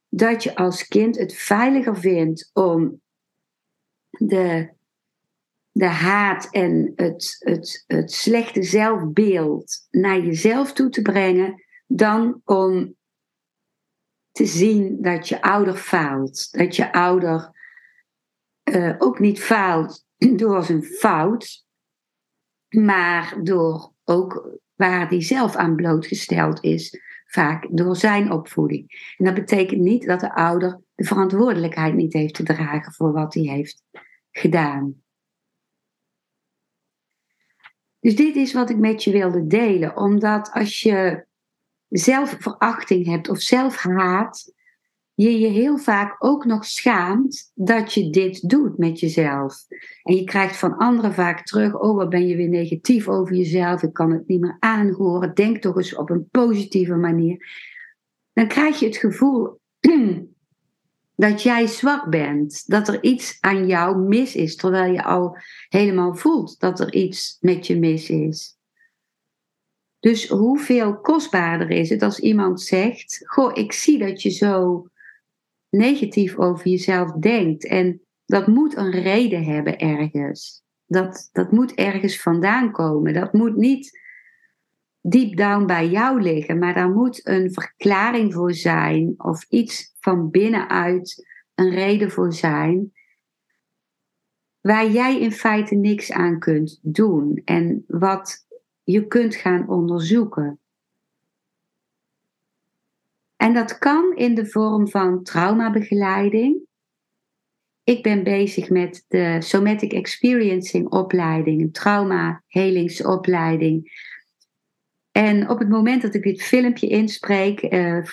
dat 0.08 0.42
je 0.42 0.56
als 0.56 0.86
kind 0.86 1.18
het 1.18 1.34
veiliger 1.34 1.96
vindt 1.96 2.50
om 2.52 3.00
de, 4.10 4.72
de 5.70 5.86
haat 5.86 6.50
en 6.50 6.92
het, 6.96 7.36
het, 7.38 7.84
het 7.86 8.12
slechte 8.12 8.62
zelfbeeld 8.62 9.86
naar 9.90 10.20
jezelf 10.20 10.72
toe 10.72 10.88
te 10.88 11.02
brengen, 11.02 11.62
dan 11.86 12.40
om 12.44 12.94
te 14.32 14.46
zien 14.46 15.02
dat 15.02 15.28
je 15.28 15.42
ouder 15.42 15.74
faalt. 15.74 16.52
Dat 16.52 16.76
je 16.76 16.92
ouder 16.92 17.53
uh, 18.64 18.94
ook 18.98 19.18
niet 19.18 19.42
faalt 19.42 20.06
door 20.36 20.64
zijn 20.64 20.82
fout, 20.82 21.64
maar 22.68 23.38
door 23.42 23.92
ook 24.04 24.58
waar 24.74 25.08
hij 25.08 25.22
zelf 25.22 25.56
aan 25.56 25.76
blootgesteld 25.76 26.62
is, 26.62 27.00
vaak 27.26 27.66
door 27.70 27.96
zijn 27.96 28.32
opvoeding. 28.32 29.14
En 29.16 29.24
dat 29.24 29.34
betekent 29.34 29.80
niet 29.80 30.06
dat 30.06 30.20
de 30.20 30.34
ouder 30.34 30.80
de 30.94 31.04
verantwoordelijkheid 31.04 31.94
niet 31.94 32.12
heeft 32.12 32.34
te 32.34 32.42
dragen 32.42 32.92
voor 32.92 33.12
wat 33.12 33.34
hij 33.34 33.42
heeft 33.42 33.82
gedaan. 34.30 35.02
Dus 38.00 38.16
dit 38.16 38.36
is 38.36 38.52
wat 38.52 38.70
ik 38.70 38.78
met 38.78 39.04
je 39.04 39.12
wilde 39.12 39.46
delen, 39.46 39.96
omdat 39.96 40.50
als 40.52 40.80
je 40.80 41.26
zelfverachting 41.88 43.06
hebt 43.06 43.28
of 43.28 43.40
zelfhaat, 43.40 44.52
je 45.14 45.38
je 45.38 45.46
heel 45.46 45.78
vaak 45.78 46.16
ook 46.18 46.44
nog 46.44 46.64
schaamt 46.64 47.50
dat 47.54 47.92
je 47.92 48.10
dit 48.10 48.48
doet 48.48 48.78
met 48.78 49.00
jezelf. 49.00 49.66
En 50.02 50.14
je 50.14 50.24
krijgt 50.24 50.56
van 50.56 50.76
anderen 50.76 51.14
vaak 51.14 51.46
terug: 51.46 51.74
Oh, 51.74 51.96
wat 51.96 52.08
ben 52.08 52.26
je 52.26 52.36
weer 52.36 52.48
negatief 52.48 53.08
over 53.08 53.36
jezelf? 53.36 53.82
Ik 53.82 53.92
kan 53.92 54.12
het 54.12 54.28
niet 54.28 54.40
meer 54.40 54.56
aanhoren. 54.58 55.34
Denk 55.34 55.58
toch 55.58 55.76
eens 55.76 55.94
op 55.94 56.10
een 56.10 56.28
positieve 56.30 56.94
manier. 56.94 57.46
Dan 58.32 58.48
krijg 58.48 58.78
je 58.78 58.86
het 58.86 58.96
gevoel 58.96 59.60
dat 61.16 61.42
jij 61.42 61.66
zwak 61.66 62.10
bent, 62.10 62.70
dat 62.70 62.88
er 62.88 63.02
iets 63.02 63.38
aan 63.40 63.66
jou 63.66 63.98
mis 63.98 64.34
is, 64.34 64.56
terwijl 64.56 64.92
je 64.92 65.04
al 65.04 65.36
helemaal 65.68 66.14
voelt 66.14 66.60
dat 66.60 66.80
er 66.80 66.94
iets 66.94 67.36
met 67.40 67.66
je 67.66 67.78
mis 67.78 68.10
is. 68.10 68.56
Dus 70.00 70.28
hoeveel 70.28 71.00
kostbaarder 71.00 71.70
is 71.70 71.90
het 71.90 72.02
als 72.02 72.18
iemand 72.18 72.60
zegt: 72.60 73.22
Goh, 73.24 73.56
ik 73.56 73.72
zie 73.72 73.98
dat 73.98 74.22
je 74.22 74.30
zo 74.30 74.86
negatief 75.76 76.36
over 76.36 76.68
jezelf 76.68 77.12
denkt. 77.12 77.66
En 77.66 78.00
dat 78.26 78.46
moet 78.46 78.76
een 78.76 78.90
reden 78.90 79.44
hebben 79.44 79.78
ergens. 79.78 80.62
Dat, 80.86 81.28
dat 81.32 81.52
moet 81.52 81.74
ergens 81.74 82.22
vandaan 82.22 82.72
komen. 82.72 83.14
Dat 83.14 83.32
moet 83.32 83.56
niet 83.56 84.02
deep 85.00 85.36
down 85.36 85.66
bij 85.66 85.88
jou 85.88 86.22
liggen, 86.22 86.58
maar 86.58 86.74
daar 86.74 86.90
moet 86.90 87.26
een 87.28 87.52
verklaring 87.52 88.34
voor 88.34 88.54
zijn 88.54 89.14
of 89.16 89.44
iets 89.48 89.94
van 90.00 90.30
binnenuit 90.30 91.26
een 91.54 91.70
reden 91.70 92.10
voor 92.10 92.32
zijn. 92.32 92.92
Waar 94.60 94.90
jij 94.90 95.20
in 95.20 95.32
feite 95.32 95.74
niks 95.74 96.12
aan 96.12 96.38
kunt 96.38 96.78
doen 96.82 97.42
en 97.44 97.84
wat 97.86 98.46
je 98.82 99.06
kunt 99.06 99.34
gaan 99.34 99.68
onderzoeken. 99.68 100.58
En 103.44 103.54
dat 103.54 103.78
kan 103.78 104.16
in 104.16 104.34
de 104.34 104.46
vorm 104.46 104.88
van 104.88 105.22
traumabegeleiding. 105.22 106.66
Ik 107.82 108.02
ben 108.02 108.22
bezig 108.22 108.70
met 108.70 109.04
de 109.08 109.36
Somatic 109.40 109.92
Experiencing 109.92 110.88
opleiding, 110.88 111.60
een 111.60 111.72
trauma-helingsopleiding. 111.72 114.02
En 115.10 115.50
op 115.50 115.58
het 115.58 115.68
moment 115.68 116.02
dat 116.02 116.14
ik 116.14 116.22
dit 116.22 116.42
filmpje 116.42 116.88
inspreek, 116.88 117.62
uh, 117.62 118.06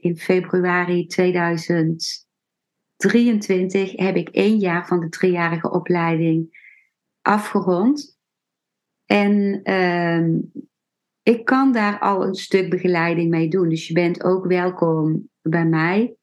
in 0.00 0.16
februari 0.16 1.06
2023, 1.06 3.96
heb 3.96 4.16
ik 4.16 4.28
één 4.28 4.58
jaar 4.58 4.86
van 4.86 5.00
de 5.00 5.08
driejarige 5.08 5.70
opleiding 5.70 6.58
afgerond. 7.22 8.18
En 9.06 9.60
uh, 9.64 10.38
ik 11.22 11.44
kan 11.44 11.72
daar 11.72 11.98
al 11.98 12.26
een 12.26 12.34
stuk 12.34 12.70
begeleiding 12.70 13.30
mee 13.30 13.48
doen. 13.48 13.68
Dus 13.68 13.86
je 13.86 13.92
bent 13.92 14.24
ook 14.24 14.46
welkom 14.46 15.28
bij 15.42 15.66
mij. 15.66 16.14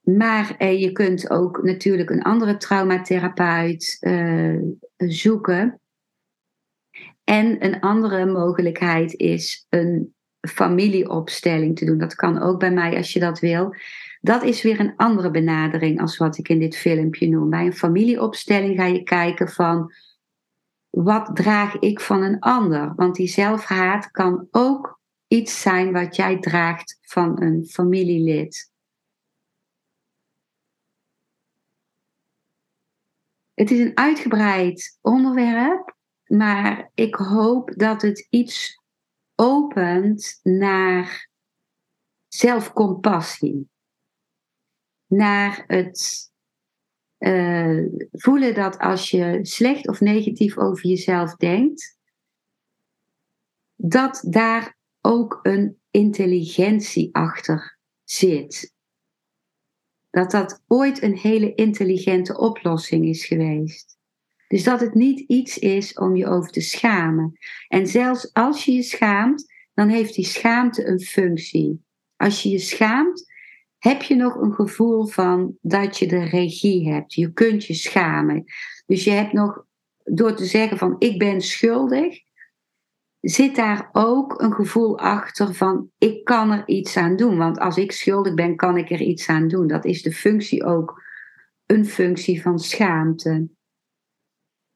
Maar 0.00 0.54
eh, 0.58 0.80
je 0.80 0.92
kunt 0.92 1.30
ook 1.30 1.62
natuurlijk 1.62 2.10
een 2.10 2.22
andere 2.22 2.56
traumatherapeut 2.56 3.96
uh, 4.00 4.58
zoeken. 4.96 5.80
En 7.24 7.64
een 7.64 7.80
andere 7.80 8.26
mogelijkheid 8.26 9.14
is 9.14 9.66
een 9.68 10.14
familieopstelling 10.48 11.78
te 11.78 11.84
doen. 11.84 11.98
Dat 11.98 12.14
kan 12.14 12.42
ook 12.42 12.58
bij 12.58 12.72
mij 12.72 12.96
als 12.96 13.12
je 13.12 13.20
dat 13.20 13.38
wil. 13.38 13.74
Dat 14.20 14.42
is 14.42 14.62
weer 14.62 14.80
een 14.80 14.96
andere 14.96 15.30
benadering 15.30 16.00
als 16.00 16.16
wat 16.16 16.38
ik 16.38 16.48
in 16.48 16.58
dit 16.58 16.76
filmpje 16.76 17.28
noem. 17.28 17.50
Bij 17.50 17.66
een 17.66 17.72
familieopstelling 17.72 18.76
ga 18.76 18.86
je 18.86 19.02
kijken 19.02 19.48
van 19.48 19.92
wat 20.90 21.36
draag 21.36 21.78
ik 21.78 22.00
van 22.00 22.22
een 22.22 22.38
ander? 22.38 22.94
Want 22.94 23.14
die 23.14 23.28
zelfhaat 23.28 24.10
kan 24.10 24.48
ook 24.50 25.00
iets 25.26 25.60
zijn 25.60 25.92
wat 25.92 26.16
jij 26.16 26.38
draagt 26.38 26.98
van 27.00 27.42
een 27.42 27.66
familielid. 27.66 28.72
Het 33.54 33.70
is 33.70 33.78
een 33.78 33.96
uitgebreid 33.96 34.98
onderwerp, 35.00 35.96
maar 36.24 36.90
ik 36.94 37.14
hoop 37.14 37.72
dat 37.76 38.02
het 38.02 38.26
iets 38.30 38.82
opent 39.34 40.40
naar 40.42 41.28
zelfcompassie. 42.28 43.70
Naar 45.06 45.64
het 45.66 46.29
uh, 47.20 47.86
voelen 48.12 48.54
dat 48.54 48.78
als 48.78 49.10
je 49.10 49.38
slecht 49.42 49.88
of 49.88 50.00
negatief 50.00 50.58
over 50.58 50.86
jezelf 50.86 51.36
denkt, 51.36 51.98
dat 53.76 54.24
daar 54.28 54.78
ook 55.00 55.38
een 55.42 55.78
intelligentie 55.90 57.08
achter 57.14 57.78
zit. 58.04 58.74
Dat 60.10 60.30
dat 60.30 60.62
ooit 60.66 61.02
een 61.02 61.16
hele 61.16 61.54
intelligente 61.54 62.38
oplossing 62.38 63.04
is 63.04 63.26
geweest. 63.26 63.98
Dus 64.48 64.64
dat 64.64 64.80
het 64.80 64.94
niet 64.94 65.20
iets 65.20 65.58
is 65.58 65.92
om 65.92 66.16
je 66.16 66.26
over 66.26 66.50
te 66.50 66.60
schamen. 66.60 67.38
En 67.68 67.86
zelfs 67.86 68.32
als 68.32 68.64
je 68.64 68.72
je 68.72 68.82
schaamt, 68.82 69.52
dan 69.74 69.88
heeft 69.88 70.14
die 70.14 70.24
schaamte 70.24 70.86
een 70.86 71.00
functie. 71.00 71.84
Als 72.16 72.42
je 72.42 72.48
je 72.48 72.58
schaamt, 72.58 73.29
heb 73.80 74.02
je 74.02 74.14
nog 74.14 74.34
een 74.34 74.54
gevoel 74.54 75.06
van 75.06 75.56
dat 75.60 75.98
je 75.98 76.06
de 76.06 76.24
regie 76.24 76.92
hebt. 76.92 77.14
Je 77.14 77.32
kunt 77.32 77.64
je 77.64 77.74
schamen. 77.74 78.44
Dus 78.86 79.04
je 79.04 79.10
hebt 79.10 79.32
nog, 79.32 79.64
door 80.04 80.34
te 80.34 80.44
zeggen 80.44 80.78
van 80.78 80.96
ik 80.98 81.18
ben 81.18 81.40
schuldig, 81.40 82.20
zit 83.20 83.56
daar 83.56 83.88
ook 83.92 84.40
een 84.40 84.52
gevoel 84.52 84.98
achter 84.98 85.54
van 85.54 85.90
ik 85.98 86.24
kan 86.24 86.50
er 86.50 86.68
iets 86.68 86.96
aan 86.96 87.16
doen. 87.16 87.36
Want 87.36 87.58
als 87.58 87.76
ik 87.76 87.92
schuldig 87.92 88.34
ben, 88.34 88.56
kan 88.56 88.76
ik 88.76 88.90
er 88.90 89.00
iets 89.00 89.28
aan 89.28 89.48
doen. 89.48 89.66
Dat 89.66 89.84
is 89.84 90.02
de 90.02 90.12
functie 90.12 90.64
ook, 90.64 91.02
een 91.66 91.86
functie 91.86 92.42
van 92.42 92.58
schaamte. 92.58 93.48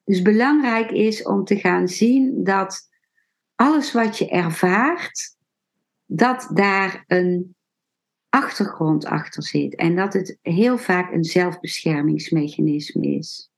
Dus 0.04 0.22
belangrijk 0.22 0.90
is 0.90 1.22
om 1.22 1.44
te 1.44 1.56
gaan 1.56 1.88
zien 1.88 2.44
dat 2.44 2.88
alles 3.54 3.92
wat 3.92 4.18
je 4.18 4.28
ervaart, 4.28 5.36
dat 6.06 6.50
daar 6.52 7.04
een 7.06 7.56
achtergrond 8.34 9.04
achter 9.04 9.42
zit. 9.42 9.74
En 9.74 9.96
dat 9.96 10.12
het 10.12 10.38
heel 10.42 10.78
vaak 10.78 11.12
een 11.12 11.24
zelfbeschermingsmechanisme 11.24 13.06
is. 13.06 13.50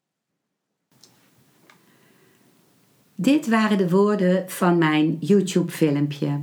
Dit 3.15 3.49
waren 3.49 3.79
de 3.79 3.91
woorden 3.91 4.51
van 4.51 4.79
mijn 4.79 5.17
YouTube-filmpje. 5.21 6.41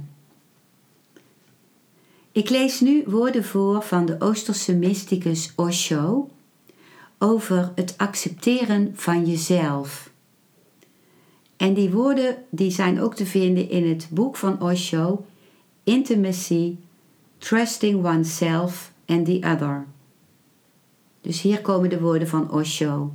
Ik 2.32 2.50
lees 2.50 2.80
nu 2.80 3.04
woorden 3.06 3.43
voor 3.43 3.82
van 3.82 4.06
de 4.06 4.15
Oosterse 4.19 4.76
mysticus 4.76 5.54
Osho 5.56 6.30
over 7.17 7.72
het 7.76 7.98
accepteren 7.98 8.91
van 8.96 9.26
jezelf. 9.26 10.12
En 11.58 11.74
die 11.74 11.91
woorden 11.91 12.43
die 12.50 12.72
zijn 12.72 13.02
ook 13.02 13.15
te 13.15 13.26
vinden 13.26 13.69
in 13.69 13.89
het 13.89 14.08
boek 14.12 14.36
van 14.36 14.62
Osho, 14.62 15.26
Intimacy, 15.84 16.76
Trusting 17.43 18.06
Oneself 18.06 18.93
and 19.06 19.25
the 19.25 19.41
Other. 19.43 19.86
Dus 21.21 21.41
hier 21.41 21.62
komen 21.62 21.89
de 21.89 21.99
woorden 21.99 22.27
van 22.27 22.51
Osho. 22.51 23.13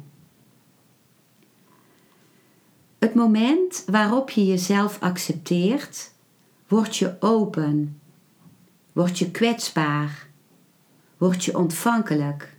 Het 2.98 3.14
moment 3.14 3.84
waarop 3.86 4.30
je 4.30 4.46
jezelf 4.46 5.00
accepteert, 5.00 6.12
word 6.66 6.96
je 6.96 7.16
open, 7.20 8.00
word 8.92 9.18
je 9.18 9.30
kwetsbaar, 9.30 10.28
word 11.16 11.44
je 11.44 11.58
ontvankelijk. 11.58 12.56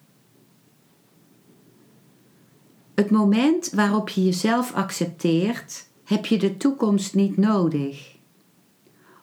Het 2.94 3.12
moment 3.12 3.70
waarop 3.70 4.10
je 4.10 4.24
jezelf 4.26 4.74
accepteert, 4.74 5.88
heb 6.04 6.26
je 6.26 6.38
de 6.38 6.58
toekomst 6.58 7.16
niet 7.16 7.38
nodig, 7.38 8.16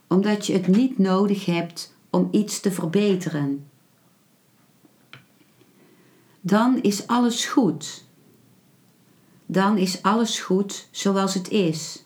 omdat 0.06 0.46
je 0.46 0.52
het 0.52 0.66
niet 0.66 0.98
nodig 0.98 1.44
hebt 1.44 1.94
om 2.16 2.28
iets 2.30 2.60
te 2.60 2.70
verbeteren. 2.70 3.68
Dan 6.40 6.82
is 6.82 7.06
alles 7.06 7.46
goed. 7.46 8.04
Dan 9.46 9.78
is 9.78 10.02
alles 10.02 10.40
goed 10.40 10.88
zoals 10.90 11.34
het 11.34 11.48
is. 11.48 12.04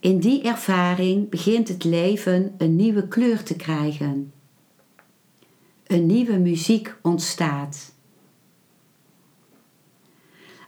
In 0.00 0.18
die 0.18 0.42
ervaring 0.42 1.28
begint 1.28 1.68
het 1.68 1.84
leven 1.84 2.54
een 2.58 2.76
nieuwe 2.76 3.08
kleur 3.08 3.42
te 3.42 3.56
krijgen. 3.56 4.32
Een 5.86 6.06
nieuwe 6.06 6.38
muziek 6.38 6.96
ontstaat. 7.02 7.94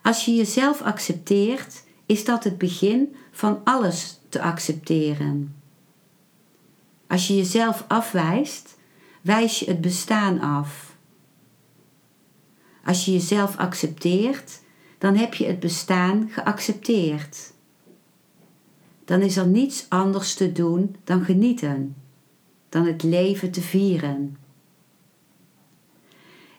Als 0.02 0.24
je 0.24 0.34
jezelf 0.34 0.82
accepteert, 0.82 1.84
is 2.06 2.24
dat 2.24 2.44
het 2.44 2.58
begin 2.58 3.16
van 3.30 3.60
alles 3.64 4.20
te 4.28 4.42
accepteren. 4.42 5.63
Als 7.14 7.26
je 7.26 7.36
jezelf 7.36 7.84
afwijst, 7.88 8.76
wijs 9.20 9.58
je 9.58 9.66
het 9.66 9.80
bestaan 9.80 10.40
af. 10.40 10.96
Als 12.84 13.04
je 13.04 13.12
jezelf 13.12 13.56
accepteert, 13.56 14.60
dan 14.98 15.16
heb 15.16 15.34
je 15.34 15.46
het 15.46 15.60
bestaan 15.60 16.28
geaccepteerd. 16.30 17.52
Dan 19.04 19.20
is 19.20 19.36
er 19.36 19.46
niets 19.46 19.86
anders 19.88 20.34
te 20.34 20.52
doen 20.52 20.96
dan 21.04 21.24
genieten, 21.24 21.96
dan 22.68 22.86
het 22.86 23.02
leven 23.02 23.50
te 23.50 23.60
vieren. 23.60 24.36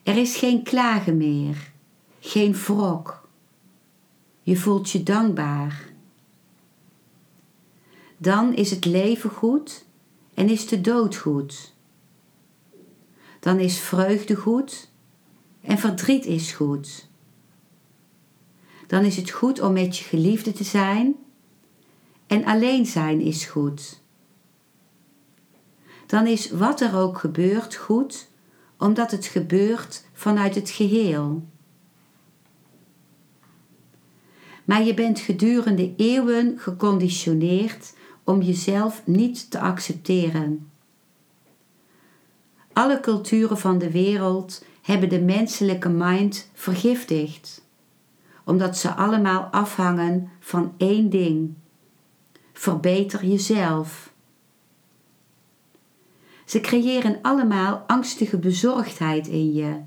Er 0.03 0.17
is 0.17 0.35
geen 0.35 0.63
klagen 0.63 1.17
meer, 1.17 1.71
geen 2.19 2.53
wrok, 2.53 3.29
je 4.41 4.57
voelt 4.57 4.89
je 4.89 5.03
dankbaar. 5.03 5.89
Dan 8.17 8.53
is 8.53 8.69
het 8.69 8.85
leven 8.85 9.29
goed 9.29 9.85
en 10.35 10.49
is 10.49 10.67
de 10.67 10.81
dood 10.81 11.15
goed. 11.15 11.73
Dan 13.39 13.59
is 13.59 13.79
vreugde 13.79 14.35
goed 14.35 14.89
en 15.61 15.77
verdriet 15.77 16.25
is 16.25 16.51
goed. 16.51 17.07
Dan 18.87 19.03
is 19.03 19.15
het 19.15 19.29
goed 19.29 19.61
om 19.61 19.73
met 19.73 19.97
je 19.97 20.03
geliefde 20.03 20.51
te 20.51 20.63
zijn 20.63 21.15
en 22.27 22.45
alleen 22.45 22.85
zijn 22.85 23.21
is 23.21 23.45
goed. 23.45 24.03
Dan 26.05 26.27
is 26.27 26.51
wat 26.51 26.81
er 26.81 26.95
ook 26.95 27.17
gebeurt 27.17 27.75
goed, 27.75 28.27
omdat 28.77 29.11
het 29.11 29.25
gebeurt 29.25 30.05
vanuit 30.13 30.55
het 30.55 30.69
geheel. 30.69 31.43
maar 34.65 34.83
je 34.83 34.93
bent 34.93 35.19
gedurende 35.19 35.93
eeuwen 35.97 36.59
geconditioneerd 36.59 37.93
om 38.25 38.41
jezelf 38.41 39.01
niet 39.05 39.51
te 39.51 39.59
accepteren. 39.59 40.69
Alle 42.73 42.99
culturen 42.99 43.57
van 43.57 43.77
de 43.77 43.91
wereld 43.91 44.65
hebben 44.81 45.09
de 45.09 45.21
menselijke 45.21 45.89
mind 45.89 46.49
vergiftigd, 46.53 47.63
omdat 48.43 48.77
ze 48.77 48.93
allemaal 48.93 49.41
afhangen 49.41 50.29
van 50.39 50.73
één 50.77 51.09
ding: 51.09 51.53
verbeter 52.53 53.25
jezelf. 53.25 54.13
Ze 56.45 56.59
creëren 56.59 57.19
allemaal 57.21 57.83
angstige 57.87 58.37
bezorgdheid 58.37 59.27
in 59.27 59.53
je. 59.53 59.81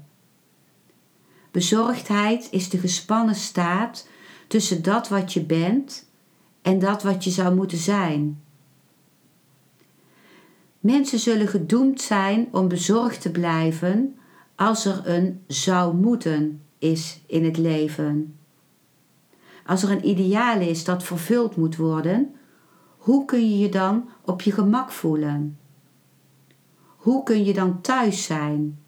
Bezorgdheid 1.50 2.48
is 2.50 2.68
de 2.68 2.78
gespannen 2.78 3.34
staat 3.34 4.08
tussen 4.46 4.82
dat 4.82 5.08
wat 5.08 5.32
je 5.32 5.44
bent 5.44 6.07
en 6.68 6.78
dat 6.78 7.02
wat 7.02 7.24
je 7.24 7.30
zou 7.30 7.54
moeten 7.54 7.78
zijn. 7.78 8.42
Mensen 10.80 11.18
zullen 11.18 11.48
gedoemd 11.48 12.00
zijn 12.00 12.48
om 12.50 12.68
bezorgd 12.68 13.20
te 13.20 13.30
blijven 13.30 14.18
als 14.56 14.84
er 14.84 15.02
een 15.04 15.42
zou 15.46 15.94
moeten 15.94 16.62
is 16.78 17.20
in 17.26 17.44
het 17.44 17.56
leven. 17.56 18.38
Als 19.66 19.82
er 19.82 19.90
een 19.90 20.08
ideaal 20.08 20.60
is 20.60 20.84
dat 20.84 21.02
vervuld 21.02 21.56
moet 21.56 21.76
worden, 21.76 22.34
hoe 22.96 23.24
kun 23.24 23.50
je 23.50 23.58
je 23.58 23.68
dan 23.68 24.08
op 24.24 24.42
je 24.42 24.52
gemak 24.52 24.90
voelen? 24.90 25.58
Hoe 26.96 27.22
kun 27.22 27.44
je 27.44 27.52
dan 27.52 27.80
thuis 27.80 28.24
zijn? 28.24 28.78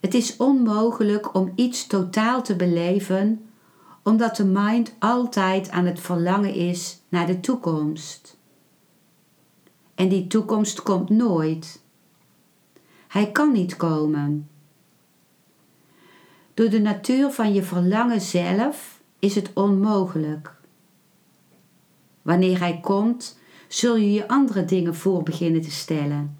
Het 0.00 0.14
is 0.14 0.36
onmogelijk 0.36 1.34
om 1.34 1.52
iets 1.54 1.86
totaal 1.86 2.42
te 2.42 2.56
beleven, 2.56 3.49
omdat 4.02 4.36
de 4.36 4.44
mind 4.44 4.94
altijd 4.98 5.70
aan 5.70 5.86
het 5.86 6.00
verlangen 6.00 6.54
is 6.54 7.00
naar 7.08 7.26
de 7.26 7.40
toekomst. 7.40 8.38
En 9.94 10.08
die 10.08 10.26
toekomst 10.26 10.82
komt 10.82 11.08
nooit. 11.08 11.82
Hij 13.08 13.30
kan 13.30 13.52
niet 13.52 13.76
komen. 13.76 14.48
Door 16.54 16.68
de 16.68 16.80
natuur 16.80 17.30
van 17.30 17.52
je 17.52 17.62
verlangen 17.62 18.20
zelf 18.20 19.00
is 19.18 19.34
het 19.34 19.50
onmogelijk. 19.54 20.54
Wanneer 22.22 22.58
hij 22.58 22.80
komt, 22.80 23.38
zul 23.68 23.96
je 23.96 24.12
je 24.12 24.28
andere 24.28 24.64
dingen 24.64 24.94
voor 24.94 25.22
beginnen 25.22 25.60
te 25.60 25.70
stellen. 25.70 26.38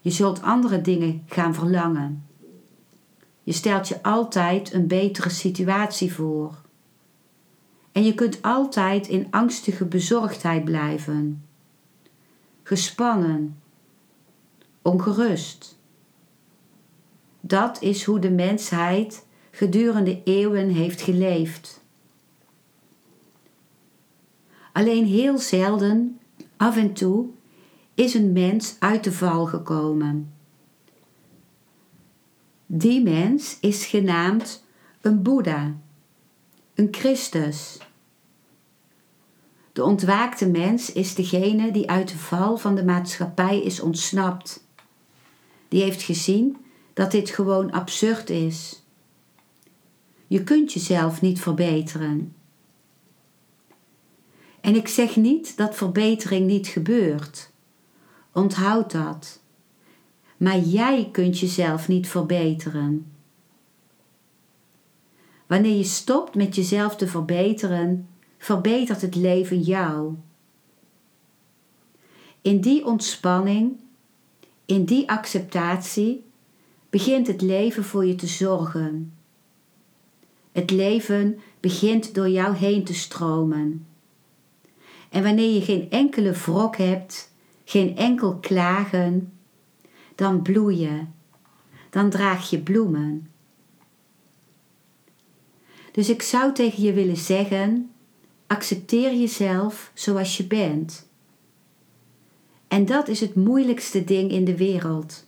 Je 0.00 0.10
zult 0.10 0.42
andere 0.42 0.80
dingen 0.80 1.24
gaan 1.26 1.54
verlangen. 1.54 2.29
Je 3.50 3.56
stelt 3.56 3.88
je 3.88 4.02
altijd 4.02 4.72
een 4.72 4.86
betere 4.86 5.28
situatie 5.28 6.12
voor. 6.12 6.54
En 7.92 8.04
je 8.04 8.14
kunt 8.14 8.42
altijd 8.42 9.08
in 9.08 9.26
angstige 9.30 9.84
bezorgdheid 9.84 10.64
blijven. 10.64 11.44
Gespannen, 12.62 13.60
ongerust. 14.82 15.78
Dat 17.40 17.82
is 17.82 18.04
hoe 18.04 18.18
de 18.18 18.30
mensheid 18.30 19.26
gedurende 19.50 20.20
eeuwen 20.24 20.68
heeft 20.68 21.00
geleefd. 21.00 21.82
Alleen 24.72 25.06
heel 25.06 25.38
zelden, 25.38 26.20
af 26.56 26.76
en 26.76 26.92
toe, 26.92 27.26
is 27.94 28.14
een 28.14 28.32
mens 28.32 28.76
uit 28.78 29.04
de 29.04 29.12
val 29.12 29.46
gekomen. 29.46 30.39
Die 32.72 33.02
mens 33.02 33.56
is 33.60 33.86
genaamd 33.86 34.64
een 35.00 35.22
Boeddha, 35.22 35.76
een 36.74 36.88
Christus. 36.90 37.78
De 39.72 39.84
ontwaakte 39.84 40.48
mens 40.48 40.92
is 40.92 41.14
degene 41.14 41.70
die 41.70 41.90
uit 41.90 42.08
de 42.08 42.18
val 42.18 42.56
van 42.56 42.74
de 42.74 42.84
maatschappij 42.84 43.62
is 43.62 43.80
ontsnapt. 43.80 44.66
Die 45.68 45.82
heeft 45.82 46.02
gezien 46.02 46.56
dat 46.92 47.10
dit 47.10 47.30
gewoon 47.30 47.70
absurd 47.70 48.30
is. 48.30 48.82
Je 50.26 50.44
kunt 50.44 50.72
jezelf 50.72 51.20
niet 51.20 51.40
verbeteren. 51.40 52.34
En 54.60 54.76
ik 54.76 54.88
zeg 54.88 55.16
niet 55.16 55.56
dat 55.56 55.76
verbetering 55.76 56.46
niet 56.46 56.66
gebeurt. 56.66 57.50
Onthoud 58.32 58.92
dat 58.92 59.39
maar 60.40 60.58
jij 60.58 61.08
kunt 61.12 61.38
jezelf 61.38 61.88
niet 61.88 62.08
verbeteren. 62.08 63.06
Wanneer 65.46 65.76
je 65.76 65.84
stopt 65.84 66.34
met 66.34 66.54
jezelf 66.54 66.96
te 66.96 67.06
verbeteren, 67.06 68.08
verbetert 68.38 69.00
het 69.00 69.14
leven 69.14 69.60
jou. 69.60 70.14
In 72.42 72.60
die 72.60 72.86
ontspanning, 72.86 73.80
in 74.64 74.84
die 74.84 75.10
acceptatie, 75.10 76.24
begint 76.90 77.26
het 77.26 77.42
leven 77.42 77.84
voor 77.84 78.06
je 78.06 78.14
te 78.14 78.26
zorgen. 78.26 79.12
Het 80.52 80.70
leven 80.70 81.38
begint 81.60 82.14
door 82.14 82.28
jou 82.28 82.56
heen 82.56 82.84
te 82.84 82.94
stromen. 82.94 83.86
En 85.08 85.22
wanneer 85.22 85.54
je 85.54 85.62
geen 85.62 85.90
enkele 85.90 86.32
wrok 86.32 86.76
hebt, 86.76 87.32
geen 87.64 87.96
enkel 87.96 88.36
klagen, 88.36 89.32
dan 90.20 90.42
bloei 90.42 90.78
je, 90.78 91.04
dan 91.90 92.10
draag 92.10 92.50
je 92.50 92.58
bloemen. 92.58 93.30
Dus 95.92 96.08
ik 96.08 96.22
zou 96.22 96.52
tegen 96.52 96.82
je 96.82 96.92
willen 96.92 97.16
zeggen: 97.16 97.90
accepteer 98.46 99.14
jezelf 99.14 99.90
zoals 99.94 100.36
je 100.36 100.44
bent. 100.44 101.08
En 102.68 102.86
dat 102.86 103.08
is 103.08 103.20
het 103.20 103.34
moeilijkste 103.34 104.04
ding 104.04 104.30
in 104.30 104.44
de 104.44 104.56
wereld, 104.56 105.26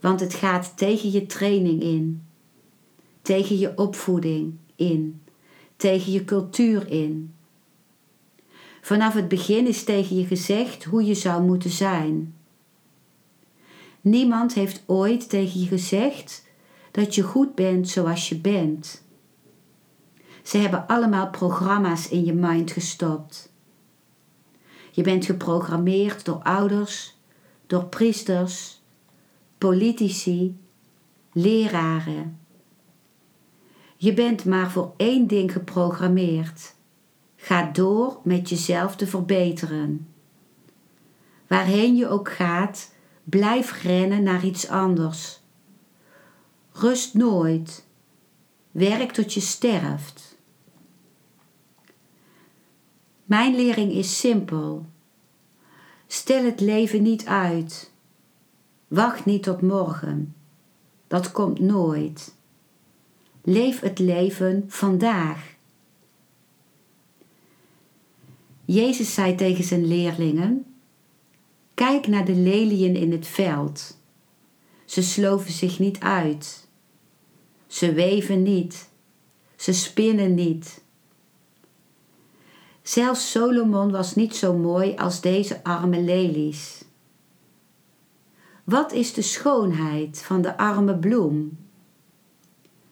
want 0.00 0.20
het 0.20 0.34
gaat 0.34 0.76
tegen 0.76 1.10
je 1.10 1.26
training 1.26 1.82
in, 1.82 2.22
tegen 3.22 3.58
je 3.58 3.78
opvoeding 3.78 4.54
in, 4.76 5.22
tegen 5.76 6.12
je 6.12 6.24
cultuur 6.24 6.90
in. 6.90 7.34
Vanaf 8.80 9.14
het 9.14 9.28
begin 9.28 9.66
is 9.66 9.84
tegen 9.84 10.16
je 10.16 10.26
gezegd 10.26 10.84
hoe 10.84 11.04
je 11.04 11.14
zou 11.14 11.42
moeten 11.42 11.70
zijn. 11.70 12.37
Niemand 14.08 14.54
heeft 14.54 14.82
ooit 14.86 15.28
tegen 15.28 15.60
je 15.60 15.66
gezegd 15.66 16.46
dat 16.90 17.14
je 17.14 17.22
goed 17.22 17.54
bent 17.54 17.88
zoals 17.88 18.28
je 18.28 18.38
bent. 18.38 19.04
Ze 20.42 20.58
hebben 20.58 20.86
allemaal 20.86 21.30
programma's 21.30 22.08
in 22.08 22.24
je 22.24 22.32
mind 22.32 22.70
gestopt. 22.70 23.52
Je 24.90 25.02
bent 25.02 25.24
geprogrammeerd 25.24 26.24
door 26.24 26.42
ouders, 26.42 27.16
door 27.66 27.84
priesters, 27.84 28.80
politici, 29.58 30.58
leraren. 31.32 32.38
Je 33.96 34.14
bent 34.14 34.44
maar 34.44 34.70
voor 34.70 34.92
één 34.96 35.26
ding 35.26 35.52
geprogrammeerd. 35.52 36.74
Ga 37.36 37.70
door 37.72 38.18
met 38.22 38.48
jezelf 38.48 38.96
te 38.96 39.06
verbeteren. 39.06 40.08
Waarheen 41.46 41.96
je 41.96 42.08
ook 42.08 42.32
gaat, 42.32 42.96
blijf 43.28 43.82
rennen 43.82 44.22
naar 44.22 44.44
iets 44.44 44.68
anders. 44.68 45.40
Rust 46.72 47.14
nooit. 47.14 47.86
Werk 48.70 49.12
tot 49.12 49.34
je 49.34 49.40
sterft. 49.40 50.36
Mijn 53.24 53.54
lering 53.54 53.92
is 53.92 54.18
simpel. 54.18 54.86
Stel 56.06 56.44
het 56.44 56.60
leven 56.60 57.02
niet 57.02 57.26
uit. 57.26 57.92
Wacht 58.88 59.24
niet 59.24 59.42
tot 59.42 59.62
morgen. 59.62 60.34
Dat 61.06 61.32
komt 61.32 61.60
nooit. 61.60 62.34
Leef 63.42 63.80
het 63.80 63.98
leven 63.98 64.64
vandaag. 64.68 65.56
Jezus 68.64 69.14
zei 69.14 69.34
tegen 69.34 69.64
zijn 69.64 69.86
leerlingen: 69.86 70.67
Kijk 71.78 72.06
naar 72.06 72.24
de 72.24 72.34
leliën 72.34 72.96
in 72.96 73.12
het 73.12 73.26
veld. 73.26 73.98
Ze 74.84 75.02
sloven 75.02 75.52
zich 75.52 75.78
niet 75.78 76.00
uit. 76.00 76.68
Ze 77.66 77.92
weven 77.92 78.42
niet. 78.42 78.88
Ze 79.56 79.72
spinnen 79.72 80.34
niet. 80.34 80.82
Zelfs 82.82 83.30
Solomon 83.30 83.90
was 83.90 84.14
niet 84.14 84.36
zo 84.36 84.56
mooi 84.56 84.96
als 84.96 85.20
deze 85.20 85.64
arme 85.64 86.00
lelies. 86.00 86.84
Wat 88.64 88.92
is 88.92 89.12
de 89.12 89.22
schoonheid 89.22 90.22
van 90.22 90.42
de 90.42 90.56
arme 90.56 90.96
bloem? 90.96 91.58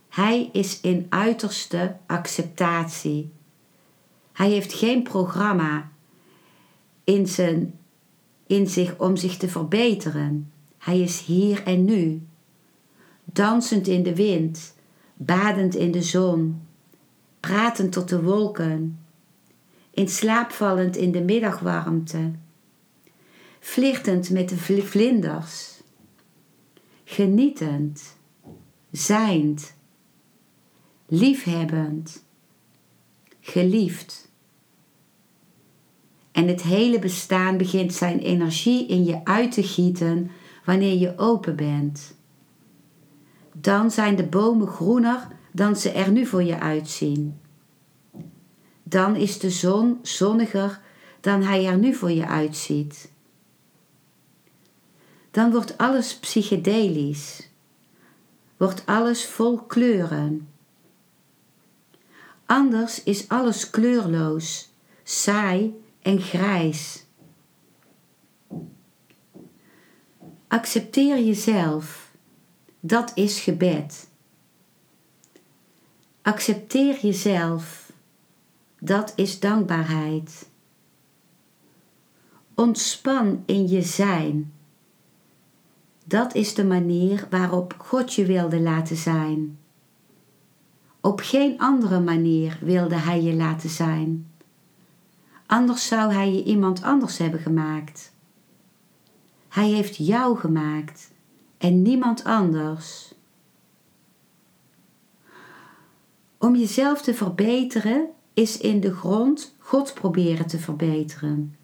Hij 0.08 0.48
is 0.52 0.80
in 0.80 1.06
uiterste 1.08 1.96
acceptatie. 2.06 3.32
Hij 4.32 4.50
heeft 4.50 4.72
geen 4.72 5.02
programma 5.02 5.90
in, 7.04 7.26
zijn, 7.26 7.78
in 8.46 8.66
zich 8.66 8.98
om 8.98 9.16
zich 9.16 9.36
te 9.36 9.48
verbeteren. 9.48 10.52
Hij 10.78 11.00
is 11.00 11.20
hier 11.20 11.62
en 11.62 11.84
nu, 11.84 12.26
dansend 13.24 13.86
in 13.86 14.02
de 14.02 14.14
wind, 14.14 14.74
badend 15.14 15.74
in 15.74 15.90
de 15.90 16.02
zon, 16.02 16.62
pratend 17.40 17.92
tot 17.92 18.08
de 18.08 18.22
wolken, 18.22 18.98
in 19.90 20.08
slaap 20.08 20.50
vallend 20.50 20.96
in 20.96 21.12
de 21.12 21.22
middagwarmte, 21.22 22.30
flirtend 23.60 24.30
met 24.30 24.48
de 24.48 24.56
vlinders, 24.82 25.80
genietend, 27.04 28.16
zijnd, 28.90 29.74
liefhebbend, 31.06 32.24
geliefd. 33.40 34.25
En 36.36 36.48
het 36.48 36.62
hele 36.62 36.98
bestaan 36.98 37.56
begint 37.56 37.94
zijn 37.94 38.18
energie 38.18 38.86
in 38.86 39.04
je 39.04 39.24
uit 39.24 39.52
te 39.52 39.62
gieten 39.62 40.30
wanneer 40.64 40.98
je 40.98 41.18
open 41.18 41.56
bent. 41.56 42.16
Dan 43.52 43.90
zijn 43.90 44.16
de 44.16 44.26
bomen 44.26 44.66
groener 44.66 45.28
dan 45.52 45.76
ze 45.76 45.90
er 45.90 46.10
nu 46.10 46.26
voor 46.26 46.42
je 46.42 46.60
uitzien. 46.60 47.40
Dan 48.82 49.16
is 49.16 49.38
de 49.38 49.50
zon 49.50 49.98
zonniger 50.02 50.80
dan 51.20 51.42
hij 51.42 51.66
er 51.66 51.78
nu 51.78 51.94
voor 51.94 52.10
je 52.10 52.26
uitziet. 52.26 53.10
Dan 55.30 55.50
wordt 55.50 55.78
alles 55.78 56.18
psychedelisch, 56.18 57.48
wordt 58.56 58.82
alles 58.86 59.26
vol 59.26 59.58
kleuren. 59.58 60.48
Anders 62.46 63.02
is 63.02 63.28
alles 63.28 63.70
kleurloos, 63.70 64.68
saai 65.02 65.84
en 66.06 66.20
grijs. 66.20 67.04
Accepteer 70.48 71.24
jezelf. 71.24 72.10
Dat 72.80 73.12
is 73.14 73.40
gebed. 73.40 74.08
Accepteer 76.22 76.98
jezelf. 77.00 77.92
Dat 78.78 79.12
is 79.16 79.40
dankbaarheid. 79.40 80.48
Ontspan 82.54 83.42
in 83.46 83.68
je 83.68 83.82
zijn. 83.82 84.52
Dat 86.04 86.34
is 86.34 86.54
de 86.54 86.64
manier 86.64 87.26
waarop 87.30 87.74
God 87.78 88.14
je 88.14 88.26
wilde 88.26 88.60
laten 88.60 88.96
zijn. 88.96 89.58
Op 91.00 91.20
geen 91.20 91.58
andere 91.58 92.00
manier 92.00 92.58
wilde 92.60 92.96
Hij 92.96 93.22
je 93.22 93.34
laten 93.34 93.70
zijn. 93.70 94.35
Anders 95.46 95.86
zou 95.86 96.12
Hij 96.12 96.32
je 96.32 96.44
iemand 96.44 96.82
anders 96.82 97.18
hebben 97.18 97.40
gemaakt. 97.40 98.12
Hij 99.48 99.68
heeft 99.68 99.96
jou 99.96 100.38
gemaakt 100.38 101.10
en 101.58 101.82
niemand 101.82 102.24
anders. 102.24 103.14
Om 106.38 106.56
jezelf 106.56 107.02
te 107.02 107.14
verbeteren 107.14 108.08
is 108.34 108.58
in 108.58 108.80
de 108.80 108.94
grond 108.94 109.54
God 109.58 109.94
proberen 109.94 110.46
te 110.46 110.58
verbeteren. 110.58 111.56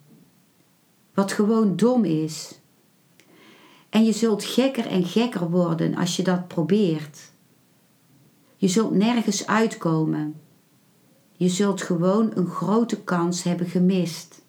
Wat 1.14 1.32
gewoon 1.32 1.76
dom 1.76 2.04
is. 2.04 2.60
En 3.88 4.04
je 4.04 4.12
zult 4.12 4.44
gekker 4.44 4.86
en 4.86 5.04
gekker 5.04 5.50
worden 5.50 5.94
als 5.94 6.16
je 6.16 6.22
dat 6.22 6.48
probeert. 6.48 7.32
Je 8.56 8.68
zult 8.68 8.92
nergens 8.92 9.46
uitkomen. 9.46 10.40
Je 11.42 11.48
zult 11.48 11.83
gewoon 11.83 12.31
een 12.35 12.46
grote 12.46 13.02
kans 13.02 13.42
hebben 13.42 13.66
gemist. 13.66 14.42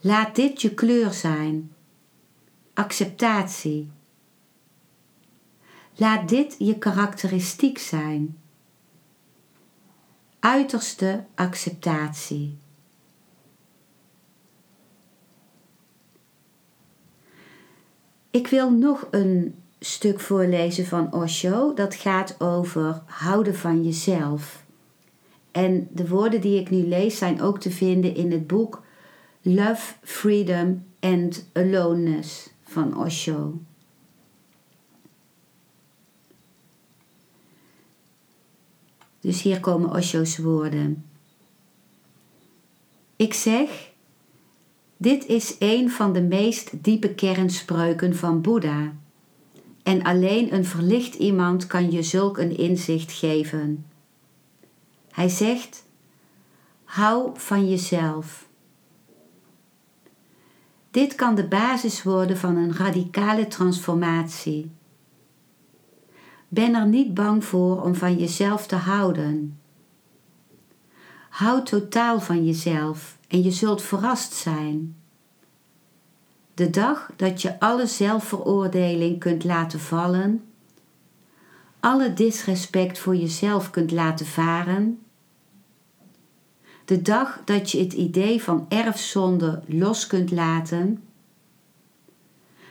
Laat 0.00 0.34
dit 0.34 0.62
je 0.62 0.74
kleur 0.74 1.12
zijn. 1.12 1.72
Acceptatie. 2.74 3.90
Laat 5.94 6.28
dit 6.28 6.54
je 6.58 6.78
karakteristiek 6.78 7.78
zijn. 7.78 8.38
Uiterste 10.38 11.24
acceptatie. 11.34 12.58
Ik 18.30 18.46
wil 18.46 18.70
nog 18.70 19.06
een 19.10 19.63
stuk 19.84 20.20
voorlezen 20.20 20.86
van 20.86 21.12
Osho. 21.12 21.74
Dat 21.74 21.94
gaat 21.94 22.40
over 22.40 23.02
houden 23.06 23.54
van 23.54 23.84
jezelf. 23.84 24.64
En 25.50 25.88
de 25.92 26.08
woorden 26.08 26.40
die 26.40 26.60
ik 26.60 26.70
nu 26.70 26.86
lees 26.86 27.18
zijn 27.18 27.42
ook 27.42 27.60
te 27.60 27.70
vinden 27.70 28.14
in 28.14 28.32
het 28.32 28.46
boek 28.46 28.82
Love, 29.42 29.94
Freedom 30.02 30.84
and 31.00 31.48
Aloneness 31.52 32.50
van 32.62 32.98
Osho. 32.98 33.58
Dus 39.20 39.42
hier 39.42 39.60
komen 39.60 39.90
Osho's 39.90 40.38
woorden. 40.38 41.04
Ik 43.16 43.34
zeg, 43.34 43.90
dit 44.96 45.26
is 45.26 45.56
een 45.58 45.90
van 45.90 46.12
de 46.12 46.22
meest 46.22 46.84
diepe 46.84 47.14
kernspreuken 47.14 48.16
van 48.16 48.40
Boeddha 48.40 48.92
En 49.84 50.02
alleen 50.02 50.54
een 50.54 50.64
verlicht 50.64 51.14
iemand 51.14 51.66
kan 51.66 51.90
je 51.90 52.02
zulk 52.02 52.38
een 52.38 52.56
inzicht 52.56 53.12
geven. 53.12 53.86
Hij 55.10 55.28
zegt: 55.28 55.84
hou 56.84 57.30
van 57.34 57.68
jezelf. 57.68 58.48
Dit 60.90 61.14
kan 61.14 61.34
de 61.34 61.48
basis 61.48 62.02
worden 62.02 62.36
van 62.38 62.56
een 62.56 62.76
radicale 62.76 63.46
transformatie. 63.46 64.70
Ben 66.48 66.74
er 66.74 66.86
niet 66.86 67.14
bang 67.14 67.44
voor 67.44 67.82
om 67.82 67.94
van 67.94 68.18
jezelf 68.18 68.66
te 68.66 68.76
houden. 68.76 69.58
Houd 71.28 71.66
totaal 71.66 72.20
van 72.20 72.44
jezelf 72.44 73.18
en 73.28 73.42
je 73.42 73.50
zult 73.50 73.82
verrast 73.82 74.32
zijn. 74.32 74.96
De 76.54 76.70
dag 76.70 77.10
dat 77.16 77.42
je 77.42 77.60
alle 77.60 77.86
zelfveroordeling 77.86 79.18
kunt 79.18 79.44
laten 79.44 79.80
vallen, 79.80 80.44
alle 81.80 82.12
disrespect 82.12 82.98
voor 82.98 83.16
jezelf 83.16 83.70
kunt 83.70 83.90
laten 83.90 84.26
varen, 84.26 84.98
de 86.84 87.02
dag 87.02 87.40
dat 87.44 87.70
je 87.70 87.78
het 87.78 87.92
idee 87.92 88.42
van 88.42 88.66
erfzonde 88.68 89.62
los 89.66 90.06
kunt 90.06 90.30
laten, 90.30 91.02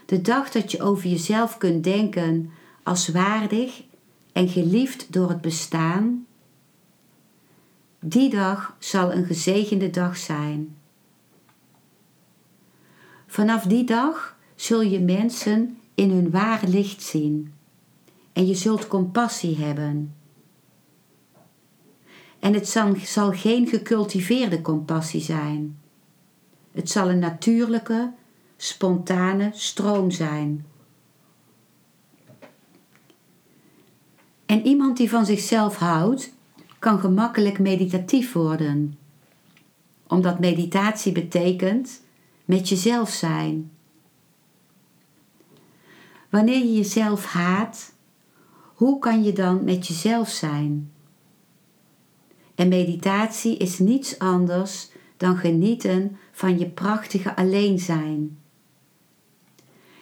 de 0.05 0.21
dag 0.21 0.49
dat 0.51 0.71
je 0.71 0.81
over 0.81 1.09
jezelf 1.09 1.57
kunt 1.57 1.83
denken 1.83 2.51
als 2.83 3.07
waardig 3.07 3.83
en 4.31 4.47
geliefd 4.49 5.13
door 5.13 5.29
het 5.29 5.41
bestaan, 5.41 6.25
die 7.99 8.29
dag 8.29 8.75
zal 8.79 9.13
een 9.13 9.25
gezegende 9.25 9.89
dag 9.89 10.17
zijn. 10.17 10.77
Vanaf 13.33 13.63
die 13.63 13.83
dag 13.83 14.37
zul 14.55 14.81
je 14.81 14.99
mensen 14.99 15.77
in 15.95 16.09
hun 16.09 16.31
ware 16.31 16.67
licht 16.67 17.01
zien 17.01 17.53
en 18.33 18.47
je 18.47 18.55
zult 18.55 18.87
compassie 18.87 19.57
hebben. 19.57 20.15
En 22.39 22.53
het 22.53 22.69
zal, 23.03 23.31
geen 23.31 23.67
gecultiveerde 23.67 24.61
compassie 24.61 25.21
zijn. 25.21 25.79
Het 26.71 26.89
zal 26.89 27.09
een 27.09 27.19
natuurlijke, 27.19 28.11
spontane 28.57 29.49
stroom 29.53 30.11
zijn. 30.11 30.65
En 34.45 34.65
iemand 34.65 34.97
die 34.97 35.09
van 35.09 35.25
zichzelf 35.25 35.75
houdt, 35.75 36.33
kan 36.79 36.99
gemakkelijk 36.99 37.59
meditatief 37.59 38.33
worden. 38.33 38.97
Omdat 40.07 40.39
meditatie 40.39 41.11
betekent 41.11 42.01
met 42.45 42.69
jezelf 42.69 43.09
zijn. 43.09 43.71
Wanneer 46.29 46.57
je 46.59 46.73
jezelf 46.73 47.25
haat, 47.25 47.93
hoe 48.75 48.99
kan 48.99 49.23
je 49.23 49.33
dan 49.33 49.63
met 49.63 49.87
jezelf 49.87 50.29
zijn? 50.29 50.91
En 52.55 52.67
meditatie 52.67 53.57
is 53.57 53.79
niets 53.79 54.19
anders 54.19 54.89
dan 55.17 55.37
genieten 55.37 56.17
van 56.31 56.59
je 56.59 56.69
prachtige 56.69 57.35
alleen 57.35 57.79
zijn. 57.79 58.37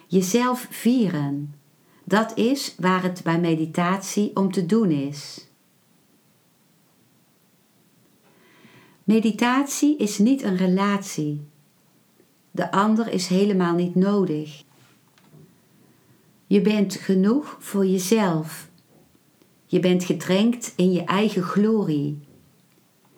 Jezelf 0.08 0.68
vieren, 0.70 1.56
dat 2.04 2.38
is 2.38 2.76
waar 2.78 3.04
het 3.04 3.24
bij 3.24 3.40
meditatie 3.40 4.36
om 4.36 4.52
te 4.52 4.66
doen 4.66 4.92
is. 4.92 5.48
Meditatie 9.04 9.98
is 9.98 10.18
niet 10.18 10.42
een 10.42 10.58
relatie. 10.58 11.51
De 12.52 12.72
ander 12.72 13.08
is 13.12 13.28
helemaal 13.28 13.76
niet 13.76 13.96
nodig. 13.96 14.64
Je 16.48 16.62
bent 16.62 16.96
genoeg 16.96 17.58
voor 17.60 17.86
jezelf. 17.86 18.70
Je 19.66 19.80
bent 19.80 20.04
gedrenkt 20.04 20.74
in 20.76 20.92
je 20.92 21.04
eigen 21.04 21.44
glorie. 21.44 22.20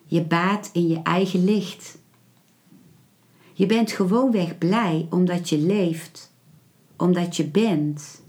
Je 0.06 0.24
baat 0.24 0.70
in 0.74 0.88
je 0.88 1.02
eigen 1.02 1.44
licht. 1.44 1.98
Je 3.54 3.66
bent 3.66 3.92
gewoonweg 3.92 4.58
blij 4.58 5.08
omdat 5.10 5.50
je 5.50 5.58
leeft, 5.58 6.34
omdat 6.98 7.36
je 7.36 7.48
bent. 7.48 8.22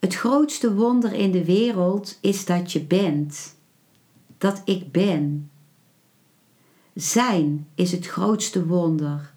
Het 0.00 0.14
grootste 0.14 0.74
wonder 0.74 1.12
in 1.12 1.30
de 1.30 1.44
wereld 1.44 2.18
is 2.20 2.44
dat 2.44 2.72
je 2.72 2.80
bent, 2.84 3.56
dat 4.38 4.62
ik 4.64 4.92
ben. 4.92 5.50
Zijn 6.94 7.68
is 7.74 7.92
het 7.92 8.06
grootste 8.06 8.66
wonder. 8.66 9.32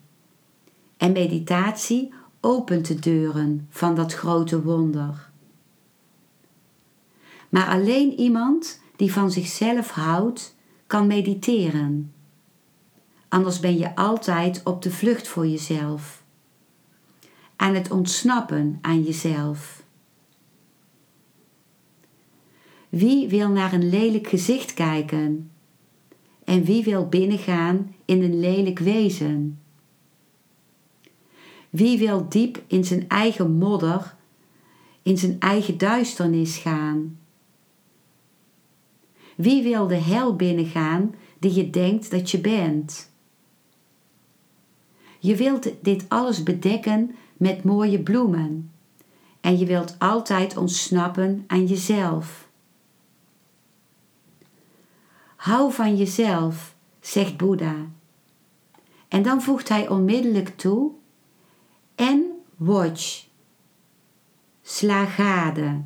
En 0.97 1.11
meditatie 1.11 2.13
opent 2.41 2.87
de 2.87 2.99
deuren 2.99 3.67
van 3.69 3.95
dat 3.95 4.13
grote 4.13 4.61
wonder. 4.63 5.29
Maar 7.49 7.67
alleen 7.67 8.19
iemand 8.19 8.81
die 8.95 9.13
van 9.13 9.31
zichzelf 9.31 9.89
houdt, 9.89 10.55
kan 10.87 11.07
mediteren. 11.07 12.13
Anders 13.27 13.59
ben 13.59 13.77
je 13.77 13.95
altijd 13.95 14.61
op 14.63 14.81
de 14.81 14.91
vlucht 14.91 15.27
voor 15.27 15.47
jezelf. 15.47 16.23
Aan 17.55 17.75
het 17.75 17.91
ontsnappen 17.91 18.77
aan 18.81 19.03
jezelf. 19.03 19.83
Wie 22.89 23.29
wil 23.29 23.49
naar 23.49 23.73
een 23.73 23.89
lelijk 23.89 24.27
gezicht 24.27 24.73
kijken? 24.73 25.51
En 26.45 26.63
wie 26.63 26.83
wil 26.83 27.07
binnengaan 27.07 27.95
in 28.05 28.23
een 28.23 28.39
lelijk 28.39 28.79
wezen? 28.79 29.59
Wie 31.69 31.97
wil 31.97 32.29
diep 32.29 32.63
in 32.67 32.83
zijn 32.83 33.07
eigen 33.07 33.51
modder, 33.51 34.15
in 35.01 35.17
zijn 35.17 35.39
eigen 35.39 35.77
duisternis 35.77 36.57
gaan? 36.57 37.17
Wie 39.35 39.63
wil 39.63 39.87
de 39.87 39.95
hel 39.95 40.35
binnengaan 40.35 41.15
die 41.39 41.53
je 41.53 41.69
denkt 41.69 42.11
dat 42.11 42.31
je 42.31 42.39
bent? 42.39 43.11
Je 45.19 45.35
wilt 45.35 45.71
dit 45.81 46.05
alles 46.07 46.43
bedekken 46.43 47.15
met 47.37 47.63
mooie 47.63 47.99
bloemen 47.99 48.71
en 49.41 49.57
je 49.57 49.65
wilt 49.65 49.95
altijd 49.99 50.57
ontsnappen 50.57 51.43
aan 51.47 51.65
jezelf. 51.65 52.44
Hou 55.45 55.73
van 55.73 55.95
jezelf, 55.95 56.75
zegt 56.99 57.37
Boeddha. 57.37 57.75
En 59.07 59.23
dan 59.23 59.41
voegt 59.41 59.69
hij 59.69 59.89
onmiddellijk 59.89 60.57
toe: 60.57 60.91
en 61.95 62.25
watch. 62.55 63.25
Sla 64.61 65.05
gade. 65.05 65.81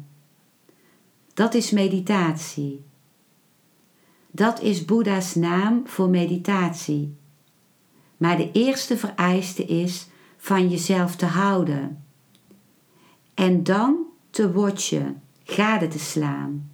Dat 1.34 1.54
is 1.54 1.72
meditatie. 1.72 2.84
Dat 4.32 4.62
is 4.62 4.86
Boeddha's 4.86 5.36
naam 5.36 5.88
voor 5.88 6.10
meditatie. 6.10 7.16
Maar 8.18 8.38
de 8.38 8.52
eerste 8.52 8.98
vereiste 8.98 9.66
is 9.66 10.08
van 10.38 10.70
jezelf 10.70 11.16
te 11.16 11.26
houden. 11.26 12.04
En 13.34 13.64
dan 13.64 14.06
te 14.30 14.52
watchen, 14.52 15.22
gade 15.44 15.88
te 15.88 16.00
slaan. 16.00 16.69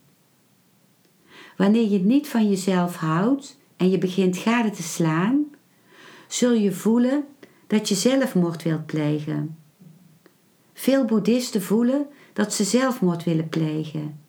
Wanneer 1.56 1.90
je 1.90 2.00
niet 2.00 2.28
van 2.28 2.50
jezelf 2.50 2.96
houdt 2.96 3.58
en 3.78 3.90
je 3.90 3.98
begint 3.98 4.38
gade 4.38 4.70
te 4.70 4.84
slaan, 4.84 5.46
zul 6.28 6.54
je 6.54 6.72
voelen 6.72 7.26
dat 7.68 7.90
je 7.90 7.96
zelfmoord 7.96 8.64
wilt 8.64 8.86
plegen. 8.86 9.58
Veel 10.74 11.06
boeddhisten 11.06 11.62
voelen 11.62 12.08
dat 12.34 12.54
ze 12.54 12.64
zelfmoord 12.64 13.24
willen 13.24 13.50
plegen, 13.50 14.20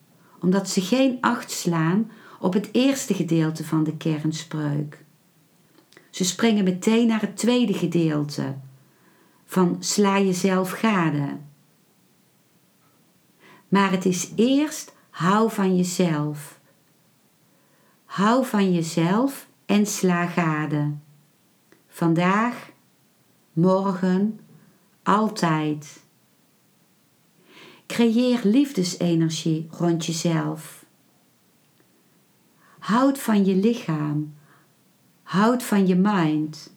omdat 0.40 0.68
ze 0.68 0.80
geen 0.80 1.18
acht 1.20 1.50
slaan 1.50 2.10
op 2.40 2.52
het 2.52 2.68
eerste 2.72 3.14
gedeelte 3.14 3.64
van 3.64 3.84
de 3.84 3.96
kernspreuk. 3.96 5.04
Ze 6.10 6.24
springen 6.24 6.64
meteen 6.64 7.06
naar 7.06 7.20
het 7.20 7.36
tweede 7.36 7.74
gedeelte 7.74 8.54
van 9.44 9.76
sla 9.80 10.20
jezelf 10.20 10.70
gade. 10.70 11.36
Maar 13.68 13.90
het 13.90 14.04
is 14.04 14.32
eerst 14.36 14.94
hou 15.10 15.50
van 15.50 15.76
jezelf. 15.76 16.55
Hou 18.16 18.44
van 18.44 18.72
jezelf 18.72 19.48
en 19.66 19.86
sla 19.86 20.26
gade. 20.26 20.94
Vandaag, 21.88 22.70
morgen, 23.52 24.40
altijd. 25.02 26.02
Creëer 27.86 28.40
liefdesenergie 28.44 29.66
rond 29.70 30.06
jezelf. 30.06 30.84
Houd 32.78 33.18
van 33.18 33.44
je 33.44 33.54
lichaam. 33.54 34.34
Houd 35.22 35.62
van 35.62 35.86
je 35.86 35.96
mind. 35.96 36.74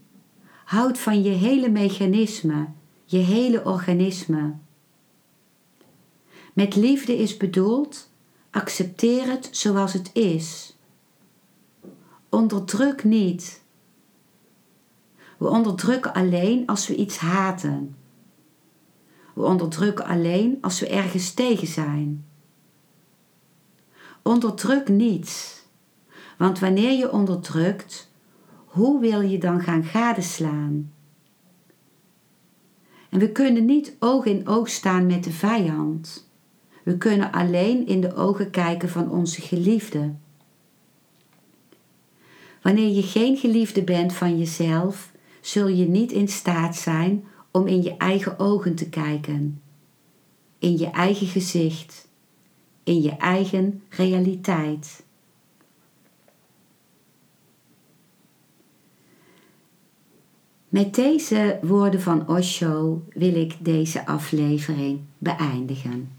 Houd 0.66 0.98
van 0.98 1.24
je 1.24 1.32
hele 1.32 1.70
mechanisme, 1.70 2.68
je 3.06 3.18
hele 3.18 3.64
organisme. 3.64 4.56
Met 6.54 6.76
liefde 6.76 7.18
is 7.18 7.38
bedoeld, 7.38 8.10
accepteer 8.50 9.28
het 9.28 9.50
zoals 9.52 9.94
het 9.94 10.10
is. 10.14 10.78
Onderdruk 12.30 13.04
niet. 13.04 13.62
We 15.38 15.48
onderdrukken 15.48 16.14
alleen 16.14 16.68
als 16.68 16.88
we 16.88 16.96
iets 16.96 17.18
haten. 17.18 17.96
We 19.34 19.42
onderdrukken 19.42 20.06
alleen 20.06 20.58
als 20.62 20.80
we 20.80 20.88
ergens 20.88 21.34
tegen 21.34 21.68
zijn. 21.68 22.26
Onderdruk 24.22 24.90
niets. 24.90 25.64
Want 26.38 26.60
wanneer 26.60 26.98
je 26.98 27.12
onderdrukt, 27.12 28.12
hoe 28.66 29.00
wil 29.00 29.22
je 29.22 29.38
dan 29.38 29.62
gaan 29.62 29.84
gadeslaan? 29.84 30.92
En 33.10 33.20
we 33.20 33.32
kunnen 33.32 33.66
niet 33.66 33.96
oog 34.00 34.26
in 34.26 34.48
oog 34.48 34.70
staan 34.70 35.06
met 35.06 35.24
de 35.24 35.32
vijand. 35.32 36.30
We 36.84 36.98
kunnen 36.98 37.32
alleen 37.32 37.88
in 37.88 38.02
de 38.02 38.16
ogen 38.16 38.50
kijken 38.50 38.90
van 38.90 39.12
onze 39.12 39.42
geliefde. 39.42 40.14
Wanneer 42.62 42.96
je 42.96 43.04
geen 43.04 43.38
geliefde 43.38 43.84
bent 43.84 44.14
van 44.14 44.38
jezelf, 44.38 45.12
zul 45.42 45.68
je 45.68 45.88
niet 45.88 46.12
in 46.12 46.28
staat 46.28 46.76
zijn 46.76 47.24
om 47.52 47.68
in 47.68 47.84
je 47.84 47.98
eigen 47.98 48.40
ogen 48.40 48.76
te 48.76 48.90
kijken, 48.90 49.62
in 50.60 50.78
je 50.78 50.90
eigen 50.90 51.28
gezicht, 51.28 52.08
in 52.84 53.02
je 53.02 53.18
eigen 53.18 53.84
realiteit. 53.90 55.04
Met 60.70 60.96
deze 60.96 61.60
woorden 61.62 62.02
van 62.02 62.28
Osho 62.28 63.04
wil 63.10 63.36
ik 63.36 63.56
deze 63.60 64.06
aflevering 64.06 65.00
beëindigen. 65.18 66.19